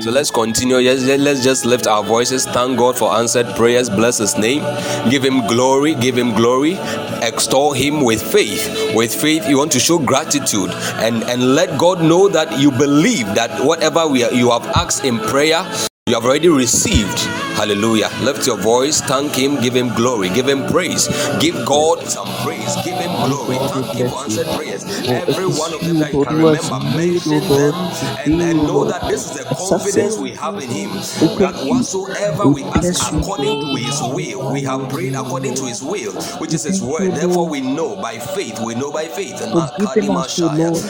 So 0.00 0.10
let's 0.10 0.30
continue. 0.30 0.78
Yes, 0.78 1.04
let's 1.04 1.42
just 1.42 1.64
lift 1.64 1.86
our 1.86 2.02
voices. 2.02 2.46
Thank 2.46 2.78
God 2.78 2.96
for 2.96 3.12
answered 3.14 3.46
prayers. 3.56 3.88
Bless 3.88 4.18
His 4.18 4.36
name. 4.36 4.62
Give 5.10 5.24
Him 5.24 5.46
glory. 5.46 5.94
Give 5.94 6.16
Him 6.16 6.34
glory. 6.34 6.74
Extol 7.22 7.72
Him 7.72 8.02
with 8.02 8.22
faith. 8.22 8.94
With 8.94 9.14
faith, 9.14 9.48
you 9.48 9.58
want 9.58 9.72
to 9.72 9.80
show 9.80 9.98
gratitude 9.98 10.70
and 10.98 11.22
and 11.24 11.54
let 11.54 11.78
God 11.78 12.02
know 12.02 12.28
that 12.28 12.58
you 12.58 12.70
believe 12.70 13.26
that 13.34 13.64
whatever 13.64 14.06
we 14.06 14.24
are, 14.24 14.32
you 14.32 14.50
have 14.50 14.66
asked 14.76 15.04
in 15.04 15.18
prayer, 15.18 15.64
you 16.08 16.14
have 16.16 16.24
already 16.24 16.48
received. 16.48 17.20
Hallelujah. 17.54 18.10
Lift 18.22 18.44
your 18.46 18.58
voice. 18.58 19.00
Thank 19.00 19.36
Him. 19.36 19.60
Give 19.62 19.72
Him 19.74 19.94
glory. 19.94 20.30
Give 20.30 20.48
Him 20.48 20.66
praise. 20.66 21.06
Give 21.38 21.54
God 21.64 22.02
some 22.08 22.26
praise. 22.44 22.74
Give 22.84 22.98
Him 22.98 23.12
glory. 23.30 23.56
Thank 23.70 23.86
Him 23.94 24.10
for 24.10 24.24
answered 24.24 24.46
prayers. 24.58 24.82
Every 25.06 25.46
one 25.46 25.72
of 25.72 25.80
them 25.80 25.96
you, 25.96 26.00
that 26.02 26.12
you 26.12 26.24
can 26.24 26.36
remember, 26.36 26.80
mention 26.98 27.40
them 27.48 27.74
and, 28.18 28.42
and 28.42 28.58
know 28.66 28.84
that 28.84 29.08
this 29.08 29.30
is 29.30 29.38
the 29.38 29.48
a 29.48 29.54
confidence 29.54 30.18
we 30.18 30.30
have 30.32 30.60
in 30.60 30.68
Him. 30.70 30.90
That 31.38 31.54
whatsoever 31.70 32.48
We 32.48 32.64
ask 32.64 33.12
according 33.12 33.60
to 33.60 33.76
His 33.80 34.00
will, 34.02 34.52
we 34.52 34.62
have 34.62 34.90
prayed 34.90 35.14
according 35.14 35.54
to 35.54 35.64
His 35.66 35.82
will, 35.84 36.12
which 36.42 36.52
is 36.52 36.64
His 36.64 36.82
word. 36.82 37.12
Therefore, 37.14 37.48
we 37.48 37.60
know 37.60 37.94
by 38.02 38.18
faith. 38.18 38.58
We 38.58 38.74
know 38.74 38.90
by 38.90 39.06
faith. 39.06 39.40
And 39.40 39.54
Lord, 39.54 39.70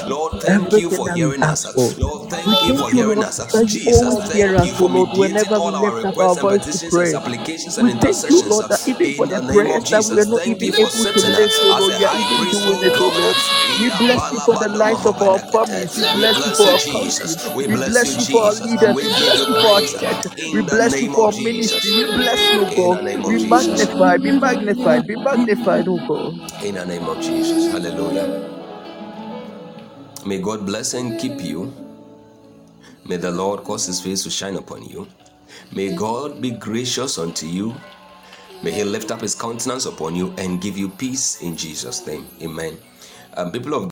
Lord, 0.09 0.43
thank 0.43 0.73
you 0.73 0.91
for 0.91 1.13
hearing 1.13 1.43
us. 1.43 1.69
Lord, 1.99 2.31
thank 2.31 2.47
you 2.67 2.79
for 2.79 2.91
hearing 2.91 3.23
us. 3.23 3.39
Jesus, 3.67 4.17
thank 4.33 4.57
us, 4.57 4.67
you 4.67 4.73
for 4.75 4.89
Lord, 5.05 5.19
whenever 5.19 5.59
we 5.61 5.71
lift 5.73 6.05
up 6.05 6.19
our 6.19 6.35
voice 6.37 6.67
to 6.73 6.79
pray. 6.91 7.13
We 7.83 7.93
thank 8.01 8.29
you, 8.31 8.43
Lord, 8.49 8.69
that 8.69 8.87
even 8.89 9.15
for 9.17 9.27
the 9.27 9.41
prayers 9.53 9.85
that 9.91 10.05
we 10.09 10.17
were 10.17 10.25
Jesus. 10.25 10.29
not 10.29 10.47
even 10.47 10.63
able 10.63 10.89
to 10.91 11.21
lift, 11.39 11.55
oh 11.63 11.77
Lord, 11.81 11.95
you 12.01 12.07
are 12.07 12.19
even 12.19 12.41
doing 12.53 12.83
it, 12.87 12.95
oh 12.99 13.11
Lord. 13.11 13.37
We 13.81 13.89
bless 13.99 14.33
you 14.33 14.41
for 14.41 14.57
the 14.57 14.69
lives 14.79 15.07
of 15.07 15.21
our 15.23 15.39
families. 15.39 15.97
We 15.97 16.07
bless 16.21 16.39
you 16.47 16.53
for 16.55 16.69
our 16.73 16.83
country. 16.93 17.31
We 17.57 17.67
bless 17.69 18.19
you, 18.19 18.25
for 18.33 18.43
our 18.45 18.55
leaders. 18.55 18.97
We 18.97 19.03
bless 19.03 19.39
you 19.49 19.55
for 19.55 19.71
our 19.75 19.83
church. 19.83 20.23
We 20.55 20.63
bless 20.63 21.03
you 21.03 21.09
for 21.13 21.27
our 21.27 21.33
ministry. 21.33 21.91
We 21.93 22.05
bless 22.15 22.41
you, 22.53 22.63
God. 22.77 23.05
Be 23.29 23.39
magnified, 23.49 24.23
be 24.23 24.33
magnified, 24.33 25.07
be 25.07 25.17
magnified, 25.17 25.89
oh 25.89 25.99
God. 25.99 26.35
In 26.63 26.75
the 26.77 26.87
name 26.87 27.05
of 27.09 27.21
Jesus. 27.21 27.73
Hallelujah. 27.73 28.51
May 30.27 30.39
God 30.41 30.67
bless 30.67 30.95
and 30.95 31.19
keep 31.21 31.41
you. 31.43 31.73
May 33.05 33.17
the 33.17 33.31
Lord 33.31 33.65
cause 33.65 33.87
his 33.87 34.01
face 34.01 34.23
to 34.25 34.31
shine 34.31 34.57
upon 34.57 34.85
you. 34.85 35.09
May 35.73 35.95
God 35.95 36.41
be 36.41 36.51
gracious 36.51 37.19
unto 37.19 37.47
you 37.47 37.75
May 38.63 38.71
He 38.71 38.85
lift 38.85 39.11
up 39.11 39.21
His 39.21 39.35
countenance 39.35 39.87
upon 39.87 40.15
you 40.15 40.33
and 40.39 40.61
give 40.61 40.79
you 40.79 40.89
peace 40.89 41.43
in 41.43 41.57
Jesus' 41.57 42.07
name. 42.07 42.25
Amen. 42.41 42.79
Um, 43.37 43.51
people 43.51 43.75
of 43.75 43.91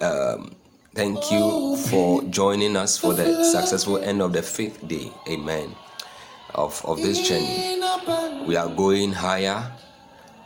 um, 0.00 0.56
thank 0.94 1.30
you 1.30 1.76
for 1.90 2.22
joining 2.24 2.74
us 2.74 2.96
for 2.96 3.12
the 3.12 3.44
successful 3.44 3.98
end 3.98 4.22
of 4.22 4.32
the 4.32 4.42
fifth 4.42 4.88
day. 4.88 5.12
Amen. 5.28 5.76
Of, 6.54 6.82
of 6.86 6.98
this 6.98 7.28
journey. 7.28 7.80
We 8.46 8.56
are 8.56 8.68
going 8.68 9.12
higher. 9.12 9.70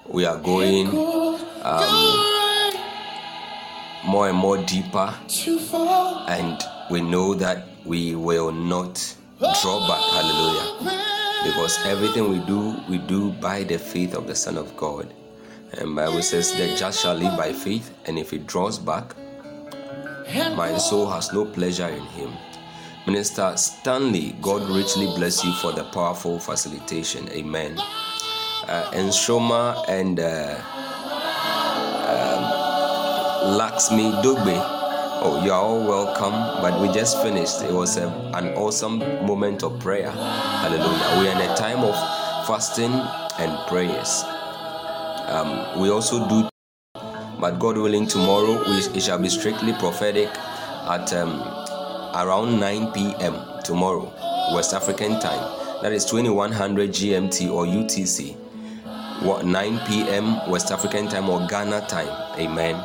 We 0.08 0.24
are 0.24 0.38
going 0.38 0.88
um, 1.62 2.24
more 4.06 4.28
and 4.28 4.36
more 4.36 4.58
deeper. 4.58 5.14
And 6.28 6.60
we 6.90 7.00
know 7.00 7.34
that 7.34 7.64
we 7.86 8.14
will 8.14 8.52
not 8.52 9.16
draw 9.38 9.86
back. 9.88 10.02
Hallelujah. 10.12 11.02
Because 11.44 11.78
everything 11.86 12.30
we 12.30 12.38
do, 12.46 12.76
we 12.88 12.98
do 12.98 13.30
by 13.32 13.62
the 13.62 13.78
faith 13.78 14.14
of 14.14 14.26
the 14.26 14.34
Son 14.34 14.56
of 14.58 14.76
God. 14.76 15.12
And 15.72 15.94
Bible 15.94 16.22
says 16.22 16.52
the 16.52 16.74
just 16.76 17.02
shall 17.02 17.14
live 17.14 17.36
by 17.36 17.52
faith, 17.52 17.92
and 18.06 18.18
if 18.18 18.30
he 18.30 18.38
draws 18.38 18.78
back, 18.78 19.14
my 20.56 20.76
soul 20.78 21.08
has 21.10 21.32
no 21.32 21.44
pleasure 21.44 21.88
in 21.88 22.02
him. 22.02 22.32
Minister 23.06 23.52
Stanley, 23.56 24.34
God 24.42 24.68
richly 24.68 25.06
bless 25.16 25.44
you 25.44 25.52
for 25.54 25.72
the 25.72 25.84
powerful 25.84 26.40
facilitation. 26.40 27.28
Amen. 27.30 27.78
Uh, 27.78 28.90
and 28.94 29.10
Shoma 29.10 29.84
and 29.88 30.18
uh, 30.18 30.56
um, 32.02 33.60
Laxmi 33.60 34.10
Dogbe, 34.22 34.75
oh, 35.22 35.42
you 35.44 35.52
are 35.52 35.60
all 35.60 35.86
welcome. 35.86 36.32
But 36.62 36.80
we 36.80 36.92
just 36.92 37.22
finished. 37.22 37.62
It 37.62 37.72
was 37.72 37.96
a, 37.96 38.08
an 38.34 38.48
awesome 38.54 38.98
moment 39.26 39.62
of 39.62 39.78
prayer. 39.80 40.10
Hallelujah. 40.10 41.20
We 41.20 41.28
are 41.28 41.40
in 41.42 41.50
a 41.50 41.56
time 41.56 41.84
of 41.84 41.94
fasting 42.46 42.92
and 43.38 43.68
prayers. 43.68 44.22
Um, 45.28 45.80
we 45.80 45.90
also 45.90 46.28
do 46.28 46.48
but 47.38 47.58
God 47.58 47.76
willing, 47.76 48.06
tomorrow 48.06 48.62
we, 48.66 48.78
it 48.78 49.02
shall 49.02 49.18
be 49.18 49.28
strictly 49.28 49.74
prophetic 49.74 50.28
at 50.88 51.12
um, 51.12 51.42
around 52.14 52.58
9 52.58 52.92
p.m. 52.92 53.36
tomorrow, 53.62 54.10
West 54.54 54.72
African 54.72 55.20
time. 55.20 55.82
That 55.82 55.92
is 55.92 56.06
2100 56.06 56.90
GMT 56.90 57.50
or 57.52 57.66
UTC. 57.66 58.34
What 59.22 59.44
9 59.44 59.80
p.m. 59.86 60.48
West 60.50 60.70
African 60.70 61.08
time 61.08 61.28
or 61.28 61.46
Ghana 61.46 61.86
time. 61.88 62.08
Amen. 62.38 62.82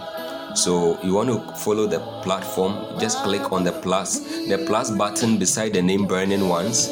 So 0.56 0.99
you 1.04 1.14
want 1.14 1.30
to 1.30 1.56
follow 1.56 1.88
the 1.88 1.99
platform, 2.22 2.99
just 2.99 3.24
click 3.24 3.52
on 3.52 3.64
the 3.64 3.72
plus, 3.72 4.20
the 4.47 4.64
plus 4.68 4.91
button 4.91 5.38
beside 5.38 5.74
the 5.74 5.82
name 5.82 6.08
Burning 6.08 6.47
Ones, 6.49 6.88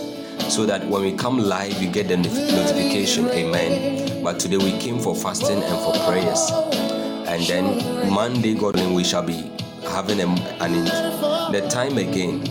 so 0.47 0.65
that 0.65 0.87
when 0.87 1.01
we 1.01 1.13
come 1.15 1.37
live, 1.37 1.81
you 1.81 1.89
get 1.89 2.07
the 2.07 2.17
notification. 2.17 3.27
Amen. 3.29 4.23
But 4.23 4.39
today 4.39 4.57
we 4.57 4.77
came 4.79 4.99
for 4.99 5.15
fasting 5.15 5.61
and 5.61 5.77
for 5.83 5.93
prayers 6.05 6.51
and 7.29 7.43
then 7.43 8.09
Monday, 8.11 8.55
God 8.55 8.75
willing, 8.75 8.95
we 8.95 9.03
shall 9.03 9.21
be 9.21 9.51
having 9.83 10.19
a, 10.19 10.25
an 10.61 10.83
the 11.51 11.67
time 11.69 11.99
again 11.99 12.41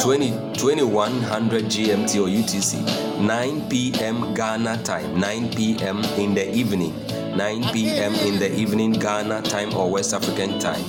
20 0.00 0.30
2100 0.56 1.64
GMT 1.64 2.16
or 2.16 2.28
UTC 2.28 3.20
9 3.20 3.68
p.m. 3.68 4.32
Ghana 4.32 4.82
time 4.82 5.20
9 5.20 5.50
p.m. 5.50 6.02
in 6.18 6.34
the 6.34 6.50
evening 6.54 6.94
9 7.36 7.72
p.m. 7.72 8.14
in 8.14 8.38
the 8.38 8.54
evening 8.54 8.92
Ghana 8.92 9.42
time 9.42 9.74
or 9.74 9.90
West 9.90 10.14
African 10.14 10.58
time 10.58 10.82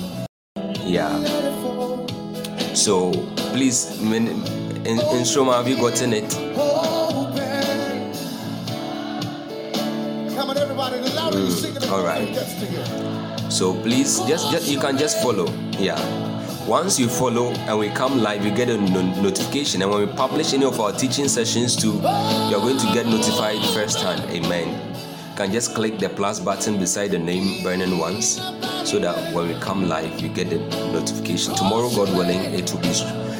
yeah 0.84 1.10
so 2.74 3.12
please 3.52 4.00
in, 4.00 4.28
in 4.28 4.98
Shoma 5.24 5.56
have 5.56 5.68
you 5.68 5.76
gotten 5.76 6.12
it 6.12 6.30
Come 10.40 10.50
on, 10.50 10.56
everybody. 10.56 10.98
The 11.00 11.10
louder 11.14 11.38
you 11.38 11.44
mm, 11.44 11.50
sing 11.50 11.76
it, 11.76 11.82
the 11.82 11.92
all 11.92 12.02
right. 12.02 12.22
it 12.22 12.32
gets 12.32 12.54
to 12.54 12.66
you. 13.44 13.50
So 13.50 13.74
please, 13.82 14.20
just, 14.20 14.50
just 14.50 14.70
you 14.70 14.80
can 14.80 14.96
just 14.96 15.22
follow. 15.22 15.52
Yeah. 15.78 15.98
Once 16.66 16.98
you 16.98 17.08
follow 17.08 17.50
and 17.68 17.78
we 17.78 17.90
come 17.90 18.22
live, 18.22 18.42
you 18.42 18.50
get 18.50 18.70
a 18.70 18.78
no- 18.78 19.02
notification. 19.20 19.82
And 19.82 19.90
when 19.90 20.06
we 20.06 20.12
publish 20.14 20.54
any 20.54 20.64
of 20.64 20.80
our 20.80 20.92
teaching 20.92 21.28
sessions 21.28 21.76
too, 21.76 21.92
you're 22.48 22.60
going 22.60 22.78
to 22.78 22.86
get 22.94 23.04
notified 23.06 23.58
firsthand. 23.74 24.22
Amen. 24.30 24.89
Can 25.40 25.52
just 25.52 25.74
click 25.74 25.98
the 25.98 26.10
plus 26.10 26.38
button 26.38 26.78
beside 26.78 27.12
the 27.12 27.18
name 27.18 27.62
Burning 27.64 27.96
Ones 27.96 28.36
so 28.84 28.98
that 28.98 29.34
when 29.34 29.48
we 29.48 29.54
come 29.54 29.88
live, 29.88 30.20
you 30.20 30.28
get 30.28 30.50
the 30.50 30.58
notification. 30.92 31.54
Tomorrow, 31.54 31.88
God 31.96 32.14
willing, 32.14 32.40
it 32.52 32.70
will 32.70 32.82
be 32.82 32.92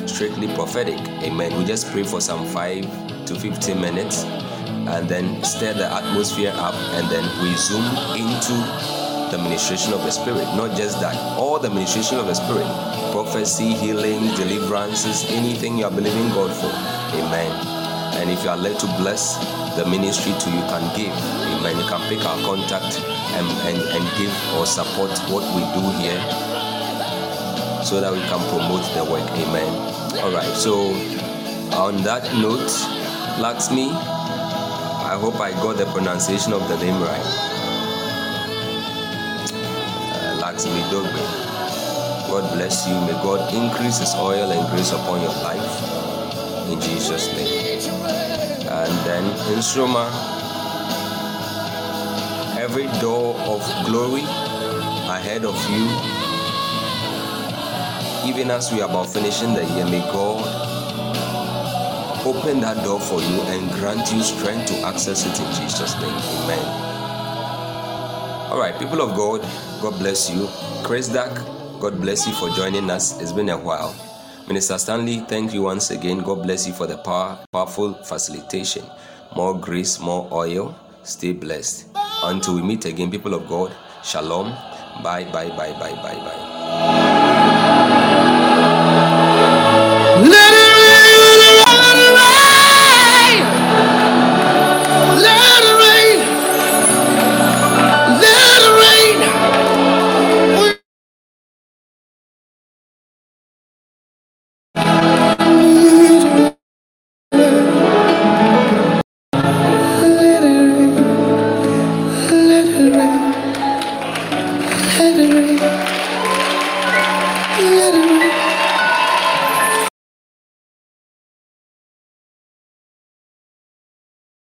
strictly 0.08 0.46
prophetic. 0.54 0.98
Amen. 1.22 1.54
We 1.58 1.66
just 1.66 1.92
pray 1.92 2.04
for 2.04 2.22
some 2.22 2.46
5 2.46 3.26
to 3.26 3.34
15 3.38 3.78
minutes 3.78 4.24
and 4.24 5.10
then 5.10 5.44
stir 5.44 5.74
the 5.74 5.92
atmosphere 5.92 6.54
up 6.54 6.74
and 6.74 7.06
then 7.10 7.22
we 7.42 7.54
zoom 7.56 7.84
into 8.16 8.56
the 9.30 9.38
ministration 9.42 9.92
of 9.92 10.00
the 10.00 10.10
Spirit. 10.10 10.46
Not 10.56 10.74
just 10.78 11.02
that, 11.02 11.14
all 11.36 11.58
the 11.58 11.68
ministration 11.68 12.16
of 12.16 12.24
the 12.28 12.34
Spirit 12.34 12.64
prophecy, 13.12 13.74
healing, 13.74 14.24
deliverances, 14.36 15.26
anything 15.28 15.76
you 15.76 15.84
are 15.84 15.90
believing 15.90 16.30
God 16.30 16.50
for. 16.50 16.72
Amen. 17.18 17.79
And 18.18 18.30
if 18.30 18.42
you 18.44 18.50
are 18.50 18.56
led 18.56 18.78
to 18.80 18.86
bless 18.98 19.36
the 19.76 19.84
ministry 19.86 20.32
to 20.32 20.50
you 20.50 20.60
can 20.68 20.84
give. 20.96 21.14
Amen. 21.58 21.78
You 21.78 21.86
can 21.88 22.00
pick 22.08 22.24
our 22.24 22.38
contact 22.42 23.00
and, 23.34 23.46
and, 23.68 23.78
and 23.78 24.04
give 24.18 24.34
or 24.56 24.66
support 24.66 25.10
what 25.30 25.44
we 25.54 25.62
do 25.74 25.84
here 25.98 26.20
so 27.84 28.00
that 28.00 28.12
we 28.12 28.20
can 28.20 28.40
promote 28.50 28.84
the 28.94 29.04
work. 29.04 29.28
Amen. 29.30 29.70
All 30.22 30.32
right. 30.32 30.54
So, 30.56 30.92
on 31.76 32.02
that 32.02 32.24
note, 32.34 32.70
Laxmi, 33.38 33.90
I 33.90 35.16
hope 35.18 35.40
I 35.40 35.52
got 35.52 35.76
the 35.76 35.86
pronunciation 35.86 36.52
of 36.52 36.68
the 36.68 36.76
name 36.76 37.00
right. 37.00 37.26
Uh, 40.12 40.40
Laxmi 40.42 40.82
Dogbe. 40.90 41.50
God 42.28 42.54
bless 42.54 42.86
you. 42.86 42.94
May 42.94 43.12
God 43.22 43.52
increase 43.54 43.98
His 43.98 44.14
oil 44.14 44.52
and 44.52 44.68
grace 44.70 44.92
upon 44.92 45.20
your 45.22 45.32
life. 45.42 45.89
In 46.70 46.80
Jesus' 46.80 47.26
name. 47.34 47.80
And 48.70 48.92
then 49.06 49.24
in 49.52 49.58
Sroma, 49.58 50.06
every 52.58 52.86
door 53.00 53.34
of 53.40 53.60
glory 53.86 54.22
ahead 55.10 55.44
of 55.44 55.56
you, 55.68 55.86
even 58.30 58.50
as 58.50 58.70
we 58.72 58.80
are 58.80 58.88
about 58.88 59.08
finishing 59.08 59.54
the 59.54 59.64
year, 59.64 59.84
may 59.86 60.00
God 60.12 60.46
open 62.24 62.60
that 62.60 62.84
door 62.84 63.00
for 63.00 63.20
you 63.20 63.40
and 63.50 63.70
grant 63.72 64.12
you 64.12 64.22
strength 64.22 64.66
to 64.66 64.74
access 64.82 65.26
it 65.26 65.40
in 65.40 65.52
Jesus' 65.54 65.94
name. 66.00 66.14
Amen. 66.14 66.90
All 68.52 68.58
right, 68.58 68.78
people 68.78 69.00
of 69.00 69.16
God, 69.16 69.40
God 69.80 69.98
bless 69.98 70.30
you. 70.30 70.48
Chris 70.84 71.08
Duck, 71.08 71.34
God 71.80 72.00
bless 72.00 72.26
you 72.26 72.32
for 72.34 72.50
joining 72.50 72.90
us. 72.90 73.20
It's 73.20 73.32
been 73.32 73.48
a 73.48 73.58
while. 73.58 73.94
Minister 74.50 74.78
Stanley, 74.78 75.20
thank 75.28 75.54
you 75.54 75.62
once 75.62 75.92
again. 75.92 76.18
God 76.18 76.42
bless 76.42 76.66
you 76.66 76.72
for 76.72 76.88
the 76.88 76.96
power, 76.96 77.38
powerful 77.52 77.94
facilitation. 78.02 78.84
More 79.36 79.56
grace, 79.56 80.00
more 80.00 80.28
oil. 80.32 80.76
Stay 81.04 81.30
blessed. 81.30 81.86
Until 82.24 82.56
we 82.56 82.62
meet 82.62 82.84
again, 82.84 83.12
people 83.12 83.32
of 83.34 83.48
God, 83.48 83.72
shalom. 84.02 84.50
Bye, 85.04 85.22
bye, 85.32 85.50
bye, 85.50 85.70
bye, 85.78 85.94
bye, 86.02 86.16
bye. 86.16 86.99